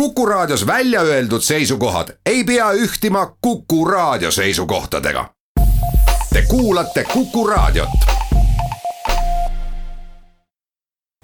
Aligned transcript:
Kuku 0.00 0.26
Raadios 0.26 0.66
välja 0.66 1.00
öeldud 1.00 1.40
seisukohad 1.40 2.08
ei 2.26 2.44
pea 2.44 2.72
ühtima 2.72 3.36
Kuku 3.40 3.84
Raadio 3.84 4.30
seisukohtadega. 4.30 5.30
Te 6.32 6.42
kuulate 6.48 7.04
Kuku 7.04 7.46
Raadiot. 7.46 7.88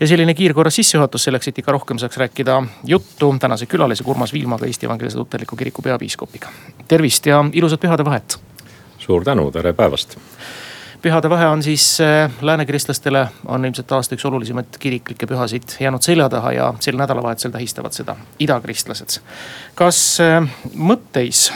ja 0.01 0.07
selline 0.07 0.35
kiirkorras 0.35 0.75
sissejuhatus 0.75 1.25
selleks, 1.25 1.49
et 1.49 1.59
ikka 1.59 1.73
rohkem 1.73 1.99
saaks 1.99 2.17
rääkida 2.17 2.63
juttu 2.85 3.37
tänase 3.41 3.67
külalise 3.67 4.05
Urmas 4.07 4.33
Viilmaga, 4.33 4.67
Eesti 4.67 4.87
Evangeelse 4.87 5.19
Luterliku 5.19 5.57
Kiriku 5.57 5.83
peapiiskopiga. 5.83 6.49
tervist 6.89 7.27
ja 7.27 7.45
ilusat 7.53 7.81
pühadevahet. 7.81 8.41
suur 8.99 9.25
tänu, 9.25 9.51
tere 9.51 9.73
päevast 9.73 10.19
pühadevahe 11.03 11.47
on 11.47 11.63
siis 11.63 12.01
äh, 12.01 12.31
läänekiristlastele 12.43 13.27
on 13.47 13.65
ilmselt 13.65 13.93
aasta 13.93 14.15
üks 14.15 14.25
olulisemaid 14.29 14.79
kiriklikke 14.79 15.27
pühasid 15.27 15.75
jäänud 15.81 16.03
selja 16.03 16.29
taha 16.31 16.53
ja 16.53 16.69
sel 16.81 16.97
nädalavahetusel 16.97 17.51
tähistavad 17.51 17.93
seda 17.97 18.17
idakristlased. 18.39 19.19
kas 19.75 20.21
äh, 20.23 20.47
mõtteis 20.77 21.51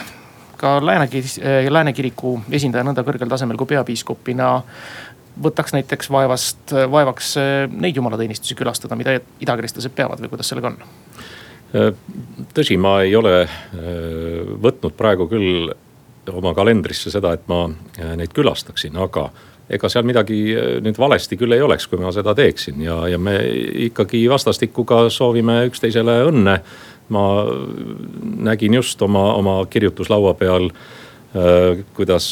ka 0.56 0.78
lääne, 0.86 1.06
äh, 1.06 1.70
lääne 1.70 1.92
kiriku 1.92 2.40
esindaja 2.50 2.84
nõnda 2.84 3.06
kõrgel 3.06 3.30
tasemel 3.30 3.58
kui 3.60 3.70
peapiiskopina 3.76 4.50
võtaks 5.42 5.76
näiteks 5.76 6.10
vaevast, 6.10 6.72
vaevaks 6.90 7.34
neid 7.70 7.96
jumalateenistusi 7.96 8.54
külastada, 8.56 8.96
mida 8.96 9.18
idakristlased 9.40 9.92
peavad 9.92 10.22
või 10.22 10.32
kuidas 10.32 10.48
sellega 10.48 10.72
on? 10.72 10.78
tõsi, 12.56 12.78
ma 12.80 13.02
ei 13.04 13.12
ole 13.18 13.42
võtnud 14.64 14.94
praegu 14.96 15.26
küll 15.28 15.74
oma 16.32 16.54
kalendrisse 16.56 17.12
seda, 17.12 17.34
et 17.36 17.46
ma 17.50 17.66
äh, 17.68 18.14
neid 18.18 18.34
külastaksin, 18.36 18.96
aga 19.00 19.28
ega 19.72 19.90
seal 19.90 20.06
midagi 20.06 20.40
äh, 20.54 20.68
nüüd 20.84 20.98
valesti 21.00 21.38
küll 21.38 21.56
ei 21.56 21.64
oleks, 21.64 21.88
kui 21.90 22.00
ma 22.02 22.12
seda 22.14 22.34
teeksin 22.38 22.82
ja, 22.84 23.00
ja 23.10 23.18
me 23.18 23.38
ikkagi 23.88 24.24
vastastikku 24.30 24.86
ka 24.88 25.06
soovime 25.12 25.64
üksteisele 25.70 26.20
õnne. 26.30 26.60
ma 27.08 27.22
nägin 28.42 28.74
just 28.74 29.02
oma, 29.02 29.34
oma 29.38 29.60
kirjutuslaua 29.70 30.34
peal 30.34 30.70
äh, 30.70 31.84
kuidas 31.94 32.26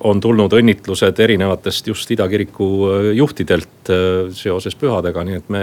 on 0.00 0.20
tulnud 0.20 0.52
õnnitlused 0.52 1.20
erinevatest 1.20 1.86
just 1.86 2.10
idakiriku 2.10 2.68
juhtidelt 3.12 3.92
seoses 4.32 4.76
pühadega, 4.80 5.24
nii 5.24 5.36
et 5.36 5.48
me 5.52 5.62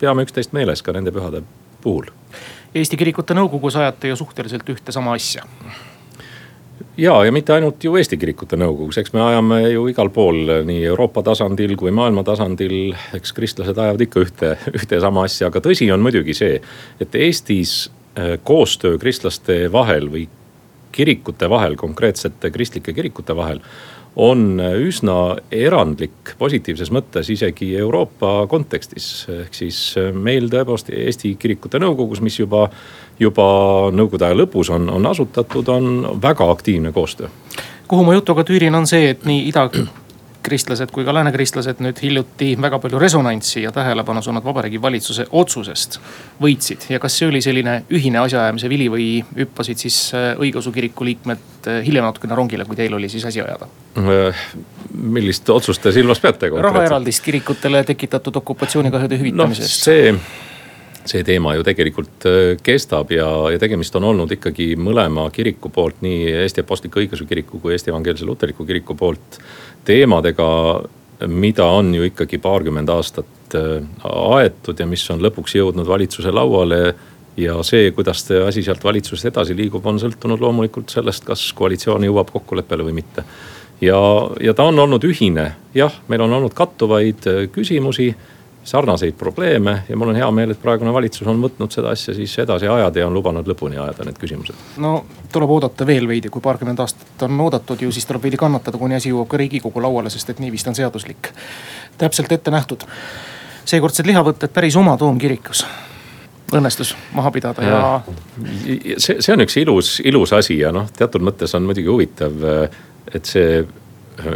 peame 0.00 0.24
üksteist 0.24 0.56
meeles 0.56 0.82
ka 0.82 0.96
nende 0.96 1.12
pühade 1.12 1.42
puhul. 1.82 2.08
Eesti 2.72 2.96
Kirikute 2.96 3.36
Nõukogus 3.36 3.76
ajate 3.76 4.08
ju 4.08 4.16
suhteliselt 4.16 4.68
ühte 4.72 4.92
sama 4.96 5.12
asja 5.18 5.44
ja, 6.96 7.14
ja 7.24 7.32
mitte 7.32 7.54
ainult 7.54 7.84
ju 7.84 7.96
Eesti 7.98 8.18
Kirikute 8.20 8.58
Nõukogus, 8.60 8.98
eks 9.00 9.14
me 9.14 9.22
ajame 9.24 9.60
ju 9.72 9.86
igal 9.90 10.10
pool 10.14 10.42
nii 10.66 10.84
Euroopa 10.90 11.24
tasandil 11.26 11.76
kui 11.80 11.94
maailma 11.94 12.24
tasandil. 12.26 12.94
eks 13.16 13.32
kristlased 13.36 13.78
ajavad 13.78 14.04
ikka 14.06 14.26
ühte, 14.26 14.52
ühte 14.76 14.98
ja 14.98 15.06
sama 15.06 15.26
asja, 15.28 15.48
aga 15.50 15.62
tõsi 15.64 15.90
on 15.94 16.04
muidugi 16.04 16.34
see, 16.36 16.60
et 17.00 17.14
Eestis 17.14 17.90
äh, 18.18 18.36
koostöö 18.44 18.98
kristlaste 18.98 19.64
vahel 19.72 20.10
või 20.12 20.28
kirikute 20.92 21.48
vahel, 21.48 21.76
konkreetsete 21.80 22.50
kristlike 22.52 22.92
kirikute 22.92 23.36
vahel 23.36 23.62
on 24.16 24.60
üsna 24.60 25.36
erandlik 25.52 26.34
positiivses 26.38 26.90
mõttes 26.92 27.30
isegi 27.32 27.70
Euroopa 27.80 28.46
kontekstis. 28.48 29.26
ehk 29.28 29.54
siis 29.54 29.94
äh, 29.98 30.12
meil 30.12 30.50
tõepoolest 30.52 30.92
Eesti 30.92 31.34
Kirikute 31.40 31.80
Nõukogus, 31.80 32.20
mis 32.20 32.38
juba, 32.38 32.68
juba 33.20 33.46
nõukogude 33.92 34.28
aja 34.28 34.36
lõpus 34.36 34.70
on, 34.70 34.90
on 34.90 35.06
asutatud, 35.06 35.68
on 35.68 36.20
väga 36.22 36.50
aktiivne 36.50 36.92
koostöö. 36.92 37.28
kuhu 37.88 38.04
ma 38.04 38.14
jutuga 38.14 38.44
tüürin, 38.44 38.74
on 38.74 38.86
see, 38.86 39.10
et 39.10 39.24
nii 39.24 39.48
ida 39.48 39.68
kristlased 40.42 40.90
kui 40.92 41.04
ka 41.06 41.14
läänekristlased 41.14 41.80
nüüd 41.84 42.00
hiljuti 42.02 42.52
väga 42.60 42.78
palju 42.82 42.98
resonantsi 43.00 43.62
ja 43.62 43.72
tähelepanu 43.72 44.22
suunanud 44.22 44.44
Vabariigi 44.44 44.82
Valitsuse 44.82 45.26
otsusest 45.30 45.98
võitsid. 46.42 46.88
ja 46.90 47.00
kas 47.02 47.18
see 47.18 47.28
oli 47.28 47.42
selline 47.44 47.82
ühine 47.90 48.20
asjaajamise 48.22 48.68
vili 48.68 48.88
või 48.92 49.08
hüppasid 49.38 49.82
siis 49.86 49.98
äh, 50.14 50.32
õigeusu 50.38 50.72
kiriku 50.72 51.04
liikmed 51.04 51.68
äh, 51.68 51.80
hiljem 51.86 52.06
natukene 52.08 52.38
rongile, 52.38 52.66
kui 52.68 52.78
teil 52.78 52.94
oli 52.94 53.08
siis 53.12 53.24
asi 53.28 53.42
ajada? 53.42 53.68
Äh, 53.98 54.44
millist 54.92 55.48
otsust 55.50 55.82
te 55.82 55.92
silmas 55.92 56.20
peate? 56.20 56.50
rahaeraldist 56.50 57.24
kirikutele 57.24 57.84
tekitatud 57.84 58.36
okupatsioonikahjude 58.42 59.20
hüvitamisest 59.22 59.78
no,. 59.78 59.84
see 59.84 60.50
see 61.08 61.24
teema 61.26 61.56
ju 61.56 61.64
tegelikult 61.66 62.26
kestab 62.62 63.10
ja, 63.14 63.28
ja 63.50 63.58
tegemist 63.58 63.96
on 63.98 64.04
olnud 64.12 64.30
ikkagi 64.36 64.72
mõlema 64.78 65.28
kiriku 65.34 65.70
poolt, 65.74 65.98
nii 66.04 66.30
Eesti 66.44 66.62
Apostlik-Õigeusu 66.62 67.26
Kiriku 67.26 67.58
kui 67.62 67.74
Eesti 67.74 67.90
Evangeelse 67.90 68.26
Luterliku 68.28 68.66
Kiriku 68.68 68.94
poolt 68.98 69.40
teemadega, 69.84 70.48
mida 71.26 71.64
on 71.64 71.94
ju 71.94 72.06
ikkagi 72.06 72.38
paarkümmend 72.42 72.90
aastat 72.90 73.56
äh, 73.58 73.82
aetud 74.08 74.78
ja 74.78 74.86
mis 74.86 75.04
on 75.10 75.22
lõpuks 75.22 75.56
jõudnud 75.58 75.88
valitsuse 75.88 76.30
lauale. 76.34 76.94
ja 77.36 77.54
see, 77.64 77.90
kuidas 77.96 78.26
see 78.26 78.42
asi 78.44 78.62
sealt 78.62 78.82
valitsusest 78.84 79.30
edasi 79.30 79.54
liigub, 79.56 79.86
on 79.86 79.96
sõltunud 79.98 80.40
loomulikult 80.40 80.90
sellest, 80.92 81.24
kas 81.24 81.46
koalitsioon 81.56 82.04
jõuab 82.04 82.28
kokkuleppele 82.30 82.84
või 82.84 82.92
mitte. 82.92 83.24
ja, 83.80 83.98
ja 84.40 84.54
ta 84.54 84.64
on 84.68 84.78
olnud 84.78 85.04
ühine, 85.04 85.52
jah, 85.74 85.94
meil 86.08 86.20
on 86.20 86.32
olnud 86.32 86.54
kattuvaid 86.54 87.26
äh, 87.26 87.48
küsimusi 87.52 88.14
sarnaseid 88.64 89.14
probleeme 89.18 89.82
ja 89.88 89.96
mul 89.96 90.12
on 90.12 90.16
hea 90.16 90.30
meel, 90.30 90.54
et 90.54 90.62
praegune 90.62 90.92
valitsus 90.94 91.26
on 91.28 91.40
võtnud 91.42 91.74
seda 91.74 91.90
asja 91.90 92.14
siis 92.14 92.34
edasi 92.38 92.68
ajada 92.70 93.02
ja 93.02 93.08
on 93.08 93.14
lubanud 93.14 93.48
lõpuni 93.48 93.78
ajada 93.80 94.06
need 94.06 94.18
küsimused. 94.22 94.58
no 94.82 94.94
tuleb 95.32 95.50
oodata 95.50 95.86
veel 95.86 96.06
veidi, 96.08 96.30
kui 96.30 96.42
paarkümmend 96.44 96.80
aastat 96.84 97.26
on 97.26 97.40
oodatud 97.40 97.82
ju, 97.82 97.92
siis 97.92 98.06
tuleb 98.06 98.22
veidi 98.22 98.38
kannatada, 98.40 98.78
kuni 98.78 98.98
asi 98.98 99.10
jõuab 99.10 99.30
ka 99.32 99.40
riigikogu 99.42 99.82
lauale, 99.82 100.10
sest 100.10 100.30
et 100.30 100.42
nii 100.42 100.52
vist 100.54 100.70
on 100.70 100.78
seaduslik. 100.78 101.32
täpselt 101.98 102.32
ette 102.32 102.50
nähtud. 102.50 102.86
seekordsed 103.64 104.06
lihavõtted 104.06 104.54
päris 104.54 104.76
oma 104.76 104.96
toomkirikus 104.96 105.66
õnnestus 106.52 106.94
maha 107.16 107.30
pidada 107.30 107.62
ja, 107.62 107.76
ja. 107.76 108.96
see, 108.98 109.18
see 109.20 109.34
on 109.34 109.42
üks 109.42 109.56
ilus, 109.56 110.00
ilus 110.04 110.32
asi 110.36 110.58
ja 110.58 110.72
noh, 110.72 110.90
teatud 110.96 111.24
mõttes 111.24 111.54
on 111.56 111.64
muidugi 111.66 111.88
huvitav, 111.88 112.44
et 113.14 113.24
see 113.26 113.62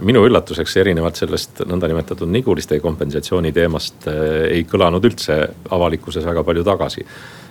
minu 0.02 0.22
üllatuseks 0.26 0.76
erinevalt 0.80 1.18
sellest 1.20 1.60
nõndanimetatud 1.68 2.30
Niguliste 2.32 2.78
kompensatsiooni 2.80 3.52
teemast 3.56 4.06
eh, 4.10 4.46
ei 4.58 4.64
kõlanud 4.68 5.04
üldse 5.04 5.40
avalikkuses 5.70 6.24
väga 6.24 6.44
palju 6.44 6.64
tagasi. 6.64 7.04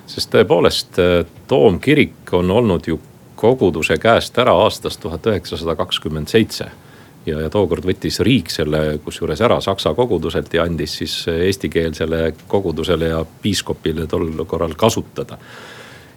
sest 0.08 0.31
tõepoolest 0.34 1.00
eh, 1.02 1.25
toomkirik 1.47 2.34
on 2.34 2.52
olnud 2.52 2.88
ju 2.88 3.00
koguduse 3.36 3.97
käest 3.97 4.38
ära 4.40 4.53
aastast 4.63 5.02
tuhat 5.02 5.28
üheksasada 5.28 5.75
kakskümmend 5.75 6.28
seitse. 6.28 6.66
ja, 7.25 7.40
ja 7.41 7.50
tookord 7.50 7.86
võttis 7.86 8.19
riik 8.19 8.50
selle 8.50 9.00
kusjuures 9.06 9.42
ära 9.42 9.62
saksa 9.62 9.94
koguduselt 9.94 10.53
ja 10.53 10.63
andis 10.63 10.97
siis 10.97 11.28
eestikeelsele 11.28 12.34
kogudusele 12.47 13.07
ja 13.13 13.25
piiskopile 13.42 14.07
tol 14.07 14.46
korral 14.46 14.74
kasutada 14.74 15.38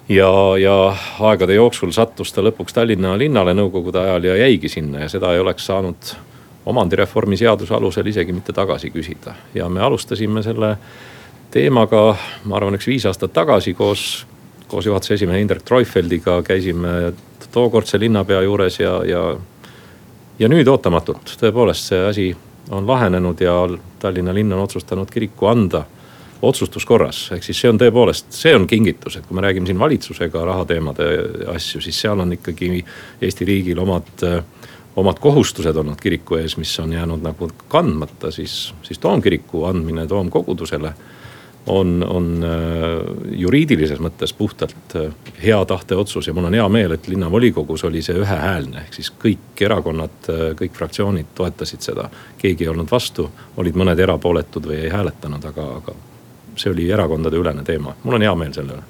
ja, 0.09 0.57
ja 0.61 0.97
aegade 1.21 1.55
jooksul 1.55 1.93
sattus 1.93 2.33
ta 2.33 2.43
lõpuks 2.45 2.75
Tallinna 2.75 3.17
linnale 3.19 3.55
nõukogude 3.55 4.01
ajal 4.01 4.25
ja 4.31 4.37
jäigi 4.45 4.69
sinna 4.73 5.05
ja 5.05 5.09
seda 5.09 5.33
ei 5.35 5.41
oleks 5.41 5.67
saanud 5.67 6.15
omandireformi 6.69 7.37
seaduse 7.37 7.75
alusel 7.75 8.07
isegi 8.07 8.33
mitte 8.33 8.53
tagasi 8.53 8.91
küsida. 8.91 9.35
ja 9.55 9.69
me 9.69 9.81
alustasime 9.81 10.43
selle 10.43 10.77
teemaga, 11.51 12.17
ma 12.45 12.57
arvan, 12.57 12.77
üks 12.77 12.87
viis 12.87 13.07
aastat 13.09 13.33
tagasi 13.33 13.75
koos, 13.75 14.27
koos 14.69 14.87
juhatuse 14.87 15.15
esimehe 15.15 15.41
Indrek 15.41 15.63
Treufeldiga 15.63 16.43
käisime 16.43 17.13
tookordse 17.53 18.01
linnapea 18.01 18.43
juures 18.43 18.81
ja, 18.81 19.01
ja. 19.05 19.23
ja 20.39 20.49
nüüd 20.49 20.69
ootamatult 20.69 21.37
tõepoolest 21.41 21.93
see 21.93 22.03
asi 22.09 22.27
on 22.71 22.87
lahenenud 22.87 23.41
ja 23.41 23.55
Tallinna 23.99 24.35
linn 24.35 24.53
on 24.53 24.67
otsustanud 24.67 25.11
kiriku 25.11 25.49
anda 25.49 25.85
otsustuskorras, 26.43 27.25
ehk 27.35 27.43
siis 27.47 27.61
see 27.61 27.71
on 27.73 27.81
tõepoolest, 27.81 28.31
see 28.35 28.55
on 28.55 28.67
kingitus, 28.71 29.19
et 29.19 29.27
kui 29.27 29.37
me 29.37 29.43
räägime 29.43 29.67
siin 29.67 29.79
valitsusega 29.79 30.45
rahateemade 30.47 31.09
asju, 31.55 31.83
siis 31.83 31.99
seal 32.05 32.21
on 32.23 32.37
ikkagi 32.39 32.85
Eesti 33.23 33.49
riigil 33.49 33.81
omad 33.83 34.27
omad 34.99 35.21
kohustused 35.23 35.77
olnud 35.77 36.01
kiriku 36.03 36.41
ees, 36.41 36.57
mis 36.59 36.73
on 36.83 36.93
jäänud 36.93 37.23
nagu 37.23 37.51
kandmata, 37.71 38.33
siis, 38.35 38.73
siis 38.83 38.99
toomkiriku 38.99 39.65
andmine 39.69 40.07
toomkogudusele 40.07 40.93
on, 41.69 42.05
on 42.09 42.47
juriidilises 43.37 44.01
mõttes 44.03 44.33
puhtalt 44.35 44.97
hea 45.43 45.59
tahte 45.69 45.97
otsus 45.97 46.27
ja 46.27 46.35
mul 46.35 46.49
on 46.49 46.57
hea 46.59 46.67
meel, 46.73 46.97
et 46.97 47.09
linnavolikogus 47.09 47.85
oli 47.87 48.03
see 48.03 48.19
ühehäälne, 48.19 48.87
ehk 48.87 48.99
siis 48.99 49.13
kõik 49.25 49.63
erakonnad, 49.69 50.31
kõik 50.59 50.75
fraktsioonid 50.75 51.35
toetasid 51.35 51.85
seda. 51.91 52.09
keegi 52.39 52.65
ei 52.65 52.73
olnud 52.75 52.91
vastu, 52.91 53.31
olid 53.57 53.79
mõned 53.79 53.99
erapooletud 53.99 54.67
või 54.67 54.83
ei 54.87 54.93
hääletanud, 54.95 55.45
aga, 55.53 55.69
aga 55.83 55.95
see 56.57 56.73
oli 56.73 56.91
erakondadeülene 56.91 57.65
teema, 57.65 57.95
mul 58.03 58.19
on 58.19 58.27
hea 58.27 58.35
meel 58.35 58.55
selle 58.57 58.79
üle 58.79 58.87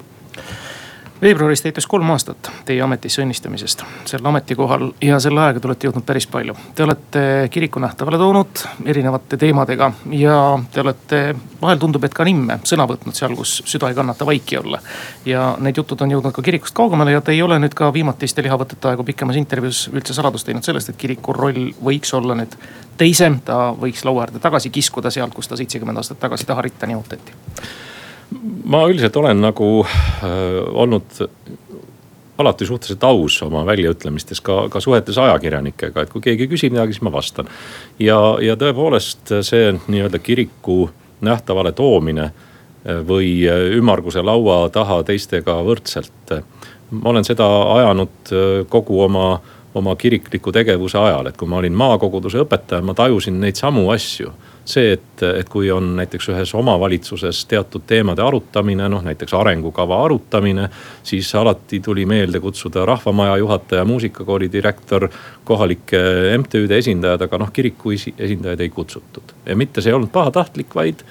veebruaris 1.21 1.61
täitus 1.61 1.87
kolm 1.87 2.09
aastat 2.13 2.49
teie 2.65 2.81
ametisse 2.81 3.21
õnnistamist 3.23 3.83
sel 4.07 4.25
ametikohal 4.25 4.89
ja 5.03 5.19
selle 5.19 5.41
ajaga 5.43 5.59
te 5.59 5.67
olete 5.67 5.87
jõudnud 5.87 6.05
päris 6.07 6.27
palju. 6.31 6.55
Te 6.75 6.83
olete 6.83 7.23
kiriku 7.51 7.81
nähtavale 7.83 8.17
toonud 8.21 8.63
erinevate 8.85 9.37
teemadega 9.37 9.91
ja 10.15 10.37
te 10.71 10.81
olete, 10.81 11.21
vahel 11.61 11.81
tundub, 11.81 12.05
et 12.07 12.15
ka 12.15 12.27
nimme 12.27 12.59
sõna 12.63 12.87
võtnud 12.89 13.17
seal, 13.17 13.35
kus 13.37 13.59
süda 13.67 13.91
ei 13.91 13.97
kannata 13.97 14.25
vaiki 14.25 14.57
olla. 14.61 14.79
ja 15.25 15.55
need 15.59 15.77
jutud 15.77 16.01
on 16.01 16.15
jõudnud 16.15 16.35
ka 16.35 16.41
kirikust 16.41 16.75
kaugemale 16.75 17.11
ja 17.11 17.21
te 17.21 17.35
ei 17.35 17.41
ole 17.41 17.59
nüüd 17.59 17.75
ka 17.75 17.91
viimatiste 17.93 18.43
lihavõtete 18.45 18.93
aegu 18.93 19.03
pikemas 19.03 19.35
intervjuus 19.35 19.89
üldse 19.93 20.13
saladust 20.13 20.47
teinud 20.47 20.63
sellest, 20.63 20.89
et 20.89 20.97
kiriku 20.97 21.35
roll 21.35 21.73
võiks 21.83 22.13
olla 22.15 22.37
nüüd 22.39 22.55
teisem. 22.97 23.41
ta 23.45 23.75
võiks 23.75 24.05
laua 24.05 24.27
äärde 24.27 24.39
tagasi 24.39 24.69
kiskuda 24.69 25.11
sealt, 25.11 25.33
kus 25.33 25.47
ta 25.47 25.59
seitsekümmend 25.59 25.97
aastat 25.97 26.19
tagasi 26.19 26.47
taha 26.47 26.61
ritta 26.61 26.87
nihutati 26.87 27.35
ma 28.63 28.83
üldiselt 28.89 29.15
olen 29.15 29.41
nagu 29.41 29.69
äh, 29.85 30.29
olnud 30.73 31.23
alati 32.39 32.65
suhteliselt 32.65 33.03
aus 33.03 33.41
oma 33.43 33.65
väljaütlemistes, 33.67 34.41
ka, 34.41 34.69
ka 34.71 34.79
suhetes 34.79 35.17
ajakirjanikega, 35.17 36.05
et 36.05 36.13
kui 36.13 36.23
keegi 36.23 36.47
küsib 36.47 36.75
midagi, 36.75 36.95
siis 36.95 37.03
ma 37.03 37.11
vastan. 37.11 37.49
ja, 37.99 38.19
ja 38.41 38.55
tõepoolest 38.59 39.33
see 39.45 39.73
nii-öelda 39.87 40.21
kiriku 40.23 40.89
nähtavale 41.25 41.73
toomine 41.75 42.29
äh, 42.29 43.01
või 43.07 43.33
äh, 43.49 43.65
ümmarguse 43.79 44.23
laua 44.23 44.67
taha 44.73 45.01
teistega 45.03 45.59
võrdselt. 45.65 46.37
ma 46.91 47.09
olen 47.09 47.25
seda 47.25 47.45
ajanud 47.73 48.31
kogu 48.69 49.01
oma, 49.03 49.39
oma 49.73 49.95
kirikliku 49.95 50.51
tegevuse 50.51 50.97
ajal, 50.97 51.27
et 51.27 51.37
kui 51.37 51.47
ma 51.47 51.59
olin 51.59 51.73
maakoguduse 51.73 52.39
õpetaja, 52.45 52.81
ma 52.81 52.93
tajusin 52.97 53.41
neid 53.41 53.59
samu 53.59 53.89
asju 53.93 54.31
see, 54.69 54.93
et, 54.93 55.23
et 55.23 55.49
kui 55.49 55.71
on 55.71 55.95
näiteks 55.97 56.29
ühes 56.33 56.53
omavalitsuses 56.57 57.41
teatud 57.49 57.85
teemade 57.89 58.23
arutamine, 58.23 58.89
noh 58.89 59.03
näiteks 59.05 59.33
arengukava 59.33 60.03
arutamine. 60.05 60.69
siis 61.03 61.35
alati 61.35 61.79
tuli 61.79 62.05
meelde 62.05 62.39
kutsuda 62.39 62.85
rahvamaja 62.85 63.37
juhataja, 63.37 63.85
muusikakooli 63.85 64.51
direktor, 64.51 65.09
kohalike 65.43 66.01
MTÜ-de 66.37 66.77
esindajad, 66.77 67.21
aga 67.25 67.37
noh 67.37 67.53
kiriku 67.53 67.95
esindajaid 68.17 68.59
ei 68.59 68.69
kutsutud. 68.69 69.33
ja 69.45 69.55
mitte 69.55 69.81
see 69.81 69.91
ei 69.91 69.97
olnud 69.97 70.13
pahatahtlik, 70.13 70.75
vaid 70.75 71.03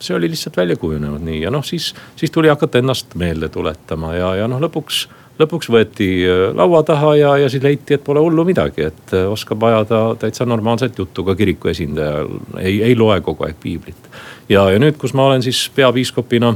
see 0.00 0.16
oli 0.16 0.30
lihtsalt 0.30 0.56
välja 0.56 0.76
kujunenud 0.76 1.22
nii 1.24 1.42
ja 1.42 1.50
noh, 1.50 1.64
siis, 1.64 1.92
siis 2.16 2.30
tuli 2.30 2.48
hakata 2.48 2.78
ennast 2.78 3.14
meelde 3.18 3.48
tuletama 3.48 4.14
ja, 4.14 4.34
ja 4.42 4.50
noh, 4.50 4.60
lõpuks 4.62 5.06
lõpuks 5.38 5.70
võeti 5.70 6.08
äh, 6.26 6.48
laua 6.56 6.82
taha 6.86 7.14
ja, 7.18 7.34
ja 7.44 7.50
siis 7.50 7.62
leiti, 7.62 7.96
et 7.96 8.04
pole 8.04 8.22
hullu 8.22 8.44
midagi, 8.48 8.88
et 8.90 9.14
äh, 9.14 9.26
oskab 9.30 9.62
ajada 9.68 10.02
täitsa 10.20 10.46
normaalset 10.48 10.98
juttu 10.98 11.24
ka 11.26 11.36
kiriku 11.38 11.70
esindaja. 11.72 12.24
ei, 12.58 12.80
ei 12.90 12.96
loe 12.98 13.20
kogu 13.24 13.46
aeg 13.46 13.60
piiblit. 13.62 14.10
ja, 14.48 14.68
ja 14.70 14.80
nüüd, 14.82 14.98
kus 14.98 15.14
ma 15.14 15.28
olen 15.28 15.44
siis 15.44 15.68
peapiiskopina 15.74 16.52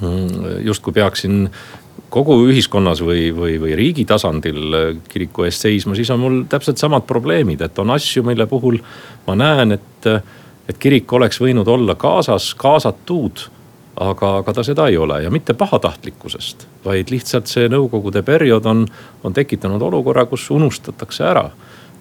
mm, 0.00 0.58
justkui 0.66 0.94
peaksin 0.98 1.46
kogu 2.12 2.36
ühiskonnas 2.50 3.00
või, 3.00 3.30
või, 3.36 3.56
või 3.62 3.76
riigi 3.78 4.04
tasandil 4.08 4.78
äh, 4.78 4.92
kiriku 5.08 5.46
eest 5.46 5.68
seisma, 5.68 5.96
siis 5.98 6.10
on 6.10 6.22
mul 6.22 6.44
täpselt 6.50 6.82
samad 6.82 7.06
probleemid, 7.08 7.62
et 7.62 7.78
on 7.78 7.94
asju, 7.94 8.26
mille 8.26 8.46
puhul 8.50 8.80
ma 9.28 9.38
näen, 9.38 9.78
et, 9.78 10.12
et 10.68 10.78
kirik 10.78 11.12
oleks 11.12 11.40
võinud 11.40 11.68
olla 11.68 11.94
kaasas, 11.94 12.52
kaasatud 12.54 13.46
aga, 14.00 14.36
aga 14.42 14.52
ta 14.52 14.64
seda 14.66 14.86
ei 14.88 14.96
ole 14.96 15.22
ja 15.22 15.30
mitte 15.30 15.54
pahatahtlikkusest, 15.58 16.66
vaid 16.84 17.10
lihtsalt 17.12 17.50
see 17.50 17.68
nõukogude 17.72 18.22
periood 18.26 18.66
on, 18.66 18.86
on 19.24 19.36
tekitanud 19.36 19.82
olukorra, 19.82 20.26
kus 20.30 20.50
unustatakse 20.50 21.26
ära 21.28 21.50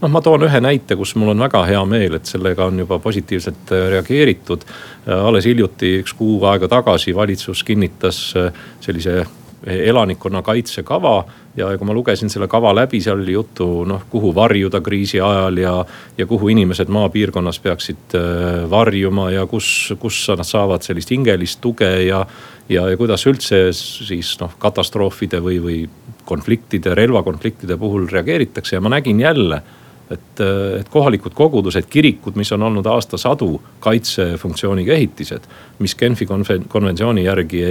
noh, 0.02 0.10
ma 0.10 0.22
toon 0.24 0.46
ühe 0.48 0.62
näite, 0.64 0.96
kus 1.00 1.14
mul 1.20 1.34
on 1.34 1.44
väga 1.44 1.64
hea 1.70 1.82
meel, 1.90 2.18
et 2.18 2.30
sellega 2.30 2.68
on 2.72 2.82
juba 2.82 3.00
positiivselt 3.02 3.74
äh, 3.76 3.88
reageeritud. 3.96 4.66
Äh, 4.66 5.14
alles 5.14 5.48
hiljuti, 5.50 6.00
üks 6.02 6.16
kuu 6.18 6.40
aega 6.50 6.70
tagasi 6.72 7.16
valitsus 7.16 7.64
kinnitas 7.68 8.24
äh, 8.40 8.50
sellise 8.82 9.22
elanikkonnakaitse 9.62 10.84
kava. 10.84 11.20
Ja 11.56 11.68
kui 11.78 11.88
ma 11.88 11.96
lugesin 11.96 12.32
selle 12.32 12.48
kava 12.52 12.72
läbi, 12.76 13.02
seal 13.04 13.20
oli 13.20 13.36
juttu 13.36 13.68
noh, 13.88 14.06
kuhu 14.10 14.32
varjuda 14.36 14.82
kriisi 14.84 15.20
ajal 15.22 15.58
ja, 15.60 15.74
ja 16.18 16.28
kuhu 16.28 16.52
inimesed 16.54 16.92
maapiirkonnas 16.92 17.60
peaksid 17.60 18.16
äh, 18.16 18.70
varjuma 18.72 19.30
ja 19.32 19.46
kus, 19.50 19.92
kus 20.00 20.24
nad 20.38 20.48
saavad 20.48 20.86
sellist 20.86 21.12
hingelist 21.12 21.62
tuge 21.62 21.92
ja. 22.06 22.24
ja, 22.70 22.88
ja 22.88 22.98
kuidas 22.98 23.28
üldse 23.28 23.68
siis 23.76 24.38
noh, 24.42 24.56
katastroofide 24.62 25.44
või, 25.44 25.60
või 25.64 25.82
konfliktide, 26.26 26.96
relvakonfliktide 26.96 27.78
puhul 27.78 28.08
reageeritakse 28.12 28.78
ja 28.78 28.84
ma 28.84 28.94
nägin 28.96 29.20
jälle 29.20 29.62
et, 30.12 30.42
et 30.80 30.90
kohalikud 30.90 31.34
kogudused, 31.38 31.88
kirikud, 31.90 32.36
mis 32.40 32.52
on 32.52 32.64
olnud 32.68 32.86
aastasadu 32.86 33.54
kaitsefunktsiooniga 33.80 34.94
ehitised. 34.94 35.48
mis 35.80 35.96
Genfi 35.96 36.28
konventsiooni 36.68 37.24
järgi 37.24 37.64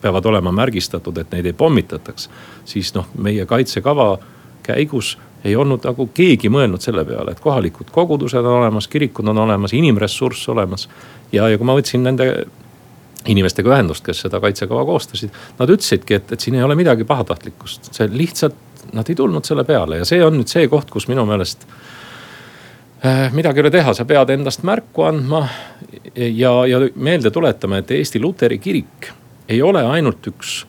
peavad 0.00 0.26
olema 0.26 0.52
märgistatud, 0.52 1.18
et 1.18 1.32
neid 1.32 1.46
ei 1.46 1.52
pommitataks. 1.52 2.28
siis 2.64 2.94
noh, 2.94 3.06
meie 3.18 3.46
kaitsekava 3.46 4.18
käigus 4.62 5.18
ei 5.44 5.56
olnud 5.56 5.84
nagu 5.84 6.08
keegi 6.14 6.48
mõelnud 6.48 6.80
selle 6.80 7.04
peale, 7.04 7.34
et 7.34 7.40
kohalikud 7.40 7.92
kogudused 7.92 8.44
on 8.44 8.60
olemas, 8.62 8.88
kirikud 8.88 9.28
on 9.28 9.38
olemas, 9.38 9.72
inimressurss 9.76 10.48
olemas. 10.48 10.88
ja, 11.32 11.48
ja 11.48 11.58
kui 11.58 11.66
ma 11.66 11.76
võtsin 11.76 12.02
nende 12.02 12.46
inimestega 13.28 13.72
ühendust, 13.72 14.04
kes 14.04 14.20
seda 14.26 14.40
kaitsekava 14.40 14.84
koostasid. 14.84 15.32
Nad 15.58 15.72
ütlesidki, 15.72 16.18
et, 16.18 16.32
et 16.32 16.44
siin 16.44 16.58
ei 16.58 16.64
ole 16.64 16.76
midagi 16.76 17.06
pahatahtlikkust, 17.08 17.92
see 17.96 18.08
lihtsalt 18.12 18.56
nad 18.92 19.08
ei 19.08 19.14
tulnud 19.18 19.44
selle 19.44 19.64
peale 19.64 20.00
ja 20.00 20.08
see 20.08 20.22
on 20.24 20.38
nüüd 20.38 20.50
see 20.50 20.68
koht, 20.72 20.90
kus 20.92 21.08
minu 21.10 21.24
meelest 21.28 21.66
äh, 23.04 23.32
midagi 23.34 23.60
ei 23.60 23.66
ole 23.66 23.72
teha, 23.74 23.94
sa 23.96 24.06
pead 24.08 24.34
endast 24.34 24.64
märku 24.66 25.06
andma 25.08 25.46
ja, 26.14 26.52
ja 26.68 26.82
meelde 26.94 27.32
tuletama, 27.34 27.80
et 27.82 27.90
Eesti 27.94 28.22
Luteri 28.22 28.58
Kirik 28.58 29.10
ei 29.48 29.62
ole 29.62 29.84
ainult 29.84 30.26
üks, 30.30 30.60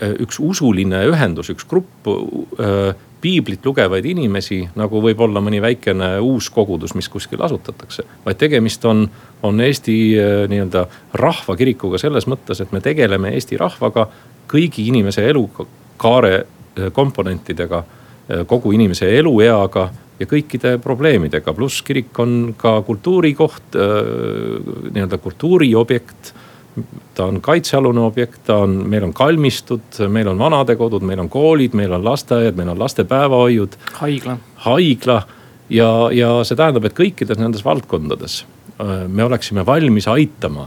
äh, 0.00 0.14
üks 0.24 0.40
usuline 0.40 1.04
ühendus, 1.10 1.50
üks 1.54 1.66
grupp 1.68 2.08
äh, 2.08 2.94
piiblit 3.24 3.64
lugevaid 3.64 4.04
inimesi, 4.04 4.58
nagu 4.76 5.00
võib 5.00 5.22
olla 5.24 5.40
mõni 5.40 5.56
väikene 5.64 6.18
uus 6.20 6.50
kogudus, 6.52 6.92
mis 6.92 7.08
kuskil 7.08 7.40
asutatakse. 7.40 8.04
vaid 8.24 8.36
tegemist 8.36 8.84
on, 8.84 9.06
on 9.42 9.60
Eesti 9.64 9.94
nii-öelda 10.52 10.82
rahvakirikuga 11.16 11.96
selles 12.02 12.28
mõttes, 12.28 12.60
et 12.60 12.72
me 12.76 12.82
tegeleme 12.84 13.32
Eesti 13.32 13.56
rahvaga 13.56 14.10
kõigi 14.50 14.84
inimese 14.90 15.24
elukaare 15.30 16.44
komponentidega, 16.92 17.82
äh, 18.30 18.46
kogu 18.46 18.72
inimese 18.72 19.10
elueaga 19.18 19.88
ja 20.20 20.26
kõikide 20.30 20.76
probleemidega, 20.82 21.54
pluss 21.54 21.82
kirik 21.82 22.18
on 22.22 22.54
ka 22.58 22.80
kultuurikoht, 22.86 23.76
äh, 23.76 24.90
nii-öelda 24.90 25.18
kultuuriobjekt. 25.18 26.34
ta 27.14 27.28
on 27.30 27.40
kaitsealune 27.40 28.00
objekt, 28.00 28.40
ta 28.46 28.56
on, 28.56 28.72
meil 28.90 29.04
on 29.04 29.12
kalmistud, 29.14 29.94
meil 30.10 30.26
on 30.26 30.38
vanadekodud, 30.38 31.04
meil 31.06 31.20
on 31.22 31.28
koolid, 31.28 31.70
meil 31.74 31.92
on 31.92 32.04
lasteaiad, 32.04 32.56
meil 32.56 32.68
on 32.68 32.78
lastepäevahoiud. 32.78 33.76
haigla. 33.92 34.36
haigla 34.56 35.22
ja, 35.70 36.08
ja 36.10 36.32
see 36.42 36.56
tähendab, 36.56 36.84
et 36.84 36.98
kõikides 36.98 37.38
nendes 37.38 37.64
valdkondades 37.64 38.44
me 39.08 39.22
oleksime 39.24 39.62
valmis 39.66 40.08
aitama 40.10 40.66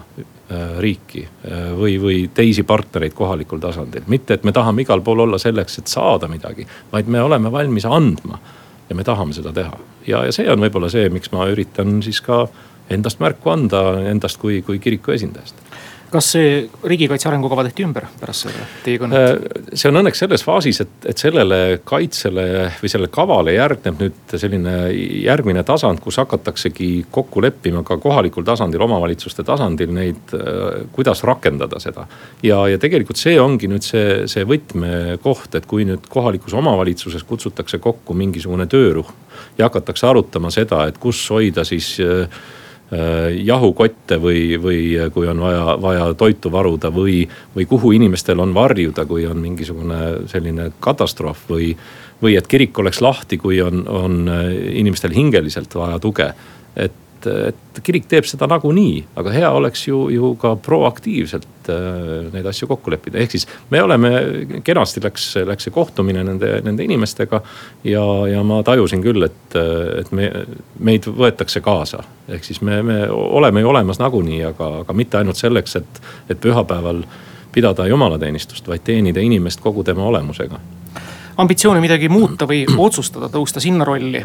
riiki 0.80 1.26
äh, 1.26 1.66
või, 1.76 1.98
või 2.02 2.20
teisi 2.34 2.64
partnereid 2.64 3.14
kohalikul 3.14 3.60
tasandil. 3.60 4.06
mitte, 4.08 4.38
et 4.38 4.44
me 4.48 4.52
tahame 4.56 4.86
igal 4.86 5.02
pool 5.02 5.26
olla 5.26 5.40
selleks, 5.42 5.80
et 5.82 5.92
saada 5.92 6.28
midagi, 6.32 6.68
vaid 6.92 7.08
me 7.08 7.22
oleme 7.22 7.52
valmis 7.52 7.86
andma. 7.86 8.40
ja 8.90 8.96
me 8.96 9.04
tahame 9.04 9.34
seda 9.34 9.52
teha 9.54 9.78
ja, 10.08 10.24
ja 10.26 10.32
see 10.32 10.48
on 10.52 10.64
võib-olla 10.64 10.90
see, 10.90 11.10
miks 11.12 11.32
ma 11.36 11.48
üritan 11.52 12.02
siis 12.04 12.22
ka 12.24 12.46
endast 12.90 13.20
märku 13.20 13.52
anda, 13.52 13.82
endast 14.08 14.40
kui, 14.40 14.62
kui 14.64 14.80
kiriku 14.80 15.12
esindajast 15.12 15.60
kas 16.12 16.30
see 16.36 16.52
riigikaitse 16.88 17.28
arengukava 17.30 17.66
tehti 17.68 17.86
ümber 17.86 18.08
pärast 18.20 18.46
seda 18.46 18.66
teie 18.86 19.00
kõnet? 19.02 19.18
Äh, 19.18 19.72
see 19.74 19.90
on 19.92 20.00
õnneks 20.02 20.22
selles 20.24 20.44
faasis, 20.46 20.82
et, 20.86 20.94
et 21.12 21.20
sellele 21.20 21.60
kaitsele 21.88 22.46
või 22.80 22.92
sellele 22.92 23.12
kavale 23.14 23.56
järgneb 23.58 24.02
nüüd 24.04 24.36
selline 24.40 24.76
järgmine 24.94 25.64
tasand, 25.68 26.02
kus 26.04 26.20
hakataksegi 26.22 26.90
kokku 27.12 27.44
leppima 27.44 27.84
ka 27.88 28.00
kohalikul 28.02 28.46
tasandil, 28.48 28.86
omavalitsuste 28.88 29.46
tasandil 29.48 29.92
neid, 29.96 30.36
äh, 30.38 30.84
kuidas 30.96 31.24
rakendada 31.28 31.82
seda. 31.84 32.08
ja, 32.44 32.62
ja 32.72 32.80
tegelikult 32.82 33.20
see 33.20 33.38
ongi 33.42 33.70
nüüd 33.72 33.86
see, 33.86 34.24
see 34.32 34.48
võtmekoht, 34.48 35.60
et 35.60 35.68
kui 35.70 35.88
nüüd 35.88 36.08
kohalikus 36.12 36.56
omavalitsuses 36.58 37.26
kutsutakse 37.28 37.82
kokku 37.84 38.16
mingisugune 38.18 38.68
töörühm 38.72 39.26
ja 39.58 39.68
hakatakse 39.68 40.08
arutama 40.08 40.52
seda, 40.54 40.86
et 40.88 40.98
kus 41.02 41.20
hoida 41.34 41.66
siis 41.68 41.98
äh, 42.04 42.30
jahukotte 43.44 44.16
või, 44.22 44.56
või 44.64 44.78
kui 45.12 45.28
on 45.28 45.42
vaja, 45.44 45.74
vaja 45.82 46.06
toitu 46.16 46.52
varuda 46.52 46.88
või, 46.94 47.26
või 47.56 47.66
kuhu 47.68 47.92
inimestel 47.92 48.40
on 48.40 48.54
varjuda, 48.56 49.04
kui 49.06 49.26
on 49.28 49.42
mingisugune 49.44 50.30
selline 50.32 50.70
katastroof 50.80 51.50
või. 51.50 51.74
või 52.22 52.38
et 52.38 52.48
kirik 52.48 52.80
oleks 52.80 53.02
lahti, 53.02 53.38
kui 53.38 53.60
on, 53.62 53.84
on 53.88 54.24
inimestel 54.72 55.12
hingeliselt 55.12 55.76
vaja 55.76 56.00
tuge. 56.00 56.32
et 56.76 57.07
et, 57.18 57.52
et 57.52 57.82
kirik 57.84 58.08
teeb 58.10 58.26
seda 58.28 58.48
nagunii, 58.50 59.02
aga 59.20 59.34
hea 59.34 59.50
oleks 59.54 59.88
ju, 59.88 60.08
ju 60.14 60.32
ka 60.42 60.54
proaktiivselt 60.64 61.70
äh, 61.72 62.30
neid 62.34 62.48
asju 62.50 62.70
kokku 62.70 62.94
leppida, 62.94 63.20
ehk 63.22 63.36
siis 63.36 63.48
me 63.74 63.82
oleme, 63.84 64.12
kenasti 64.66 65.04
läks, 65.04 65.30
läks 65.48 65.68
see 65.68 65.76
kohtumine 65.76 66.24
nende, 66.28 66.58
nende 66.66 66.86
inimestega. 66.86 67.42
ja, 67.84 68.06
ja 68.32 68.44
ma 68.44 68.62
tajusin 68.64 69.04
küll, 69.04 69.24
et, 69.28 69.60
et 70.02 70.12
me, 70.12 70.32
meid 70.80 71.08
võetakse 71.08 71.62
kaasa, 71.66 72.04
ehk 72.30 72.48
siis 72.48 72.62
me, 72.62 72.82
me 72.84 73.04
oleme 73.10 73.64
ju 73.64 73.74
olemas 73.74 74.02
nagunii, 74.04 74.44
aga, 74.52 74.72
aga 74.84 74.98
mitte 74.98 75.22
ainult 75.22 75.40
selleks, 75.40 75.76
et, 75.82 76.02
et 76.30 76.40
pühapäeval 76.42 77.04
pidada 77.52 77.88
jumalateenistust, 77.90 78.68
vaid 78.68 78.84
teenida 78.86 79.24
inimest 79.24 79.64
kogu 79.64 79.84
tema 79.84 80.06
olemusega 80.06 80.60
ambitsiooni 81.38 81.82
midagi 81.82 82.10
muuta 82.10 82.48
või 82.50 82.64
otsustada 82.78 83.30
tõusta 83.30 83.62
sinna 83.62 83.86
rolli 83.86 84.24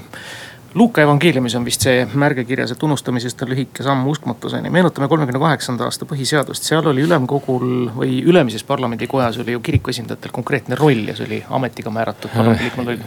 Luuka 0.75 1.03
evangeeliumis 1.03 1.55
on 1.55 1.65
vist 1.65 1.85
see 1.85 2.07
märge 2.17 2.47
kirjas, 2.49 2.71
et 2.73 2.83
unustamisest 2.83 3.43
on 3.45 3.51
lühike 3.53 3.85
samm 3.85 4.07
uskmatuseni. 4.09 4.71
meenutame 4.71 5.09
kolmekümne 5.09 5.41
kaheksanda 5.41 5.85
aasta 5.85 6.07
põhiseadust, 6.09 6.65
seal 6.65 6.87
oli 6.89 7.05
ülemkogul 7.05 7.91
või 7.97 8.23
ülemises 8.25 8.65
parlamendikojas 8.65 9.37
oli 9.43 9.53
ju 9.53 9.61
kiriku 9.61 9.93
esindajatel 9.93 10.33
konkreetne 10.33 10.79
roll 10.81 11.11
ja 11.11 11.17
see 11.17 11.27
oli 11.27 11.41
ametiga 11.51 11.93
määratud 11.93 12.33
parlamendiliikmel. 12.33 13.03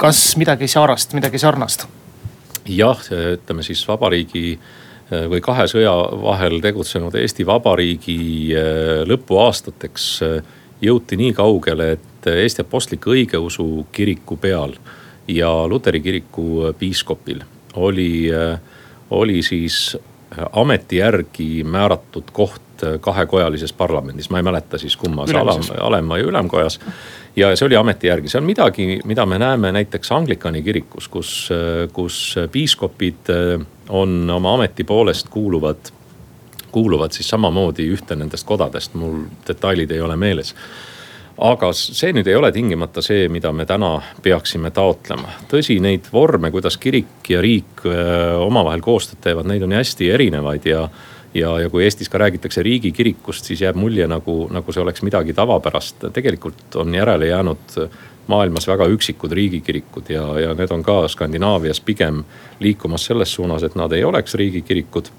kas 0.00 0.22
midagi 0.40 0.68
säärast, 0.68 1.12
midagi 1.12 1.38
sarnast? 1.38 1.84
jah, 2.64 3.04
ütleme 3.34 3.62
siis 3.62 3.84
vabariigi 3.88 4.56
või 5.12 5.42
kahe 5.44 5.68
sõja 5.68 5.92
vahel 6.22 6.60
tegutsenud 6.64 7.14
Eesti 7.20 7.44
Vabariigi 7.46 8.16
lõpuaastateks 9.04 10.08
jõuti 10.80 11.20
nii 11.20 11.36
kaugele, 11.36 11.92
et 11.98 12.32
Eesti 12.32 12.64
Apostlik-Õigeusu 12.64 13.84
Kiriku 13.92 14.40
peal 14.40 14.78
ja 15.36 15.68
Luteri 15.68 16.00
kiriku 16.00 16.74
piiskopil 16.78 17.40
oli, 17.74 18.30
oli 19.10 19.42
siis 19.42 19.98
ameti 20.52 20.96
järgi 20.96 21.64
määratud 21.64 22.30
koht 22.32 22.62
kahekojalises 23.00 23.72
parlamendis, 23.72 24.30
ma 24.30 24.38
ei 24.38 24.42
mäleta 24.42 24.78
siis 24.78 24.96
kummas, 24.96 25.30
alam, 25.34 25.62
alema 25.80 26.18
ja 26.18 26.24
ülemkojas. 26.24 26.80
ja 27.36 27.56
see 27.56 27.66
oli 27.66 27.76
ameti 27.76 28.06
järgi, 28.06 28.28
see 28.28 28.40
on 28.40 28.46
midagi, 28.46 29.00
mida 29.04 29.26
me 29.26 29.38
näeme 29.38 29.72
näiteks 29.72 30.12
Anglikani 30.12 30.62
kirikus, 30.62 31.08
kus, 31.08 31.48
kus 31.92 32.34
piiskopid 32.52 33.30
on 33.88 34.30
oma 34.30 34.54
ameti 34.54 34.84
poolest 34.84 35.28
kuuluvad, 35.28 35.92
kuuluvad 36.72 37.12
siis 37.12 37.28
samamoodi 37.28 37.86
ühte 37.94 38.16
nendest 38.16 38.46
kodadest, 38.46 38.94
mul 38.94 39.20
detailid 39.48 39.90
ei 39.90 40.00
ole 40.00 40.16
meeles 40.16 40.54
aga 41.38 41.70
see 41.76 42.12
nüüd 42.12 42.28
ei 42.28 42.36
ole 42.36 42.52
tingimata 42.52 43.02
see, 43.04 43.28
mida 43.32 43.52
me 43.52 43.66
täna 43.68 43.94
peaksime 44.22 44.70
taotlema. 44.74 45.32
tõsi, 45.50 45.78
neid 45.80 46.10
vorme, 46.12 46.50
kuidas 46.50 46.76
kirik 46.76 47.28
ja 47.28 47.40
riik 47.40 47.84
omavahel 48.42 48.84
koostööd 48.84 49.22
teevad, 49.24 49.48
neid 49.48 49.62
on 49.62 49.72
hästi 49.76 50.10
erinevaid 50.12 50.66
ja. 50.68 50.86
ja, 51.34 51.56
ja 51.64 51.70
kui 51.72 51.84
Eestis 51.84 52.12
ka 52.12 52.20
räägitakse 52.22 52.62
riigikirikust, 52.62 53.48
siis 53.48 53.64
jääb 53.64 53.76
mulje 53.80 54.06
nagu, 54.06 54.46
nagu 54.52 54.72
see 54.72 54.82
oleks 54.82 55.02
midagi 55.02 55.34
tavapärast. 55.34 56.08
tegelikult 56.12 56.76
on 56.76 56.94
järele 56.94 57.26
jäänud 57.32 57.78
maailmas 58.26 58.68
väga 58.68 58.86
üksikud 58.86 59.32
riigikirikud 59.32 60.10
ja, 60.12 60.26
ja 60.40 60.54
need 60.54 60.70
on 60.70 60.82
ka 60.82 61.08
Skandinaavias 61.08 61.80
pigem 61.80 62.22
liikumas 62.60 63.06
selles 63.08 63.34
suunas, 63.34 63.62
et 63.62 63.74
nad 63.74 63.92
ei 63.92 64.04
oleks 64.04 64.34
riigikirikud 64.34 65.10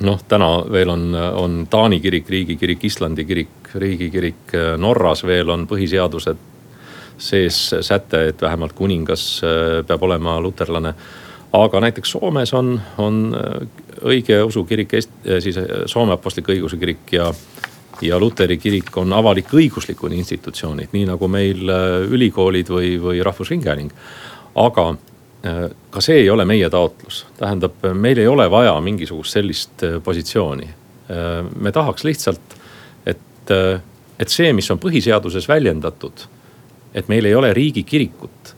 noh, 0.00 0.20
täna 0.28 0.50
veel 0.70 0.90
on, 0.92 1.08
on 1.14 1.66
Taani 1.70 2.00
kirik, 2.00 2.28
riigikirik, 2.30 2.84
Islandi 2.84 3.24
kirik, 3.24 3.72
riigikirik. 3.74 4.54
Norras 4.78 5.24
veel 5.26 5.50
on 5.50 5.66
põhiseaduse 5.66 6.36
sees 7.18 7.74
säte, 7.80 8.28
et 8.28 8.42
vähemalt 8.42 8.72
kuningas 8.72 9.40
äh, 9.44 9.86
peab 9.86 10.02
olema 10.02 10.40
luterlane. 10.40 10.94
aga 11.52 11.80
näiteks 11.80 12.10
Soomes 12.10 12.54
on, 12.54 12.80
on 12.98 13.34
äh, 13.34 13.68
õigeusu 14.04 14.64
kirik, 14.64 14.94
äh, 14.94 15.40
siis 15.40 15.58
Soome 15.86 16.12
apostlik-õigeusu 16.14 16.78
kirik 16.78 17.12
ja, 17.12 17.32
ja 18.00 18.18
luteri 18.18 18.58
kirik 18.58 18.96
on 18.96 19.12
avalik-õiguslikud 19.12 20.12
institutsioonid, 20.12 20.88
nii 20.92 21.06
nagu 21.08 21.28
meil 21.28 21.74
ülikoolid 22.08 22.70
või, 22.70 22.96
või 23.02 23.22
Rahvusringhääling. 23.24 23.92
aga 24.54 24.92
Äh, 24.92 25.07
ka 25.42 26.00
see 26.02 26.22
ei 26.24 26.30
ole 26.30 26.44
meie 26.48 26.68
taotlus, 26.70 27.22
tähendab, 27.38 27.78
meil 27.94 28.18
ei 28.18 28.26
ole 28.26 28.48
vaja 28.50 28.74
mingisugust 28.82 29.36
sellist 29.36 29.84
äh, 29.86 29.98
positsiooni. 30.04 30.66
Äh, 30.66 31.44
me 31.60 31.72
tahaks 31.72 32.04
lihtsalt, 32.04 32.56
et, 33.06 33.52
et 34.18 34.28
see, 34.32 34.52
mis 34.52 34.68
on 34.74 34.80
põhiseaduses 34.82 35.46
väljendatud, 35.48 36.24
et 36.94 37.08
meil 37.08 37.28
ei 37.28 37.34
ole 37.38 37.52
riigikirikut. 37.56 38.54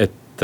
et 0.00 0.42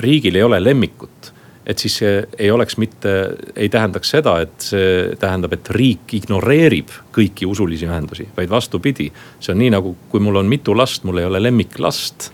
riigil 0.00 0.36
ei 0.36 0.42
ole 0.42 0.56
lemmikut, 0.64 1.32
et 1.66 1.78
siis 1.78 1.98
see 2.00 2.22
ei 2.38 2.50
oleks 2.50 2.78
mitte, 2.80 3.12
ei 3.56 3.68
tähendaks 3.68 4.14
seda, 4.14 4.38
et 4.40 4.68
see 4.70 5.16
tähendab, 5.20 5.52
et 5.52 5.68
riik 5.76 6.14
ignoreerib 6.16 6.94
kõiki 7.12 7.48
usulisi 7.48 7.84
ühendusi, 7.84 8.28
vaid 8.36 8.48
vastupidi. 8.48 9.10
see 9.40 9.52
on 9.52 9.60
nii 9.60 9.74
nagu, 9.74 9.96
kui 10.08 10.24
mul 10.24 10.40
on 10.40 10.48
mitu 10.48 10.76
last, 10.76 11.04
mul 11.04 11.20
ei 11.20 11.28
ole 11.28 11.42
lemmiklast 11.42 12.30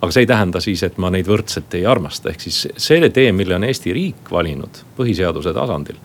aga 0.00 0.12
see 0.12 0.24
ei 0.24 0.26
tähenda 0.26 0.60
siis, 0.60 0.82
et 0.86 0.98
ma 0.98 1.10
neid 1.12 1.28
võrdselt 1.28 1.74
ei 1.76 1.84
armasta, 1.86 2.30
ehk 2.30 2.46
siis 2.46 2.62
see 2.76 3.10
tee, 3.12 3.32
mille 3.36 3.56
on 3.56 3.66
Eesti 3.68 3.92
riik 3.92 4.30
valinud 4.32 4.82
põhiseaduse 4.96 5.52
tasandil, 5.56 5.98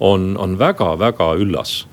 on, 0.00 0.34
on 0.38 0.58
väga-väga 0.58 1.32
üllas. 1.40 1.86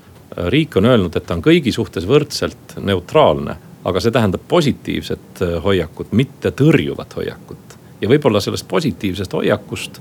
riik 0.52 0.76
on 0.76 0.84
öelnud, 0.84 1.16
et 1.16 1.26
ta 1.26 1.34
on 1.34 1.42
kõigi 1.42 1.72
suhtes 1.72 2.04
võrdselt 2.06 2.76
neutraalne, 2.84 3.56
aga 3.84 4.00
see 4.00 4.12
tähendab 4.12 4.42
positiivset 4.48 5.42
äh, 5.42 5.56
hoiakut, 5.64 6.12
mitte 6.12 6.50
tõrjuvat 6.50 7.16
hoiakut. 7.16 7.76
ja 8.00 8.08
võib-olla 8.08 8.40
sellest 8.40 8.68
positiivsest 8.68 9.32
hoiakust 9.32 10.00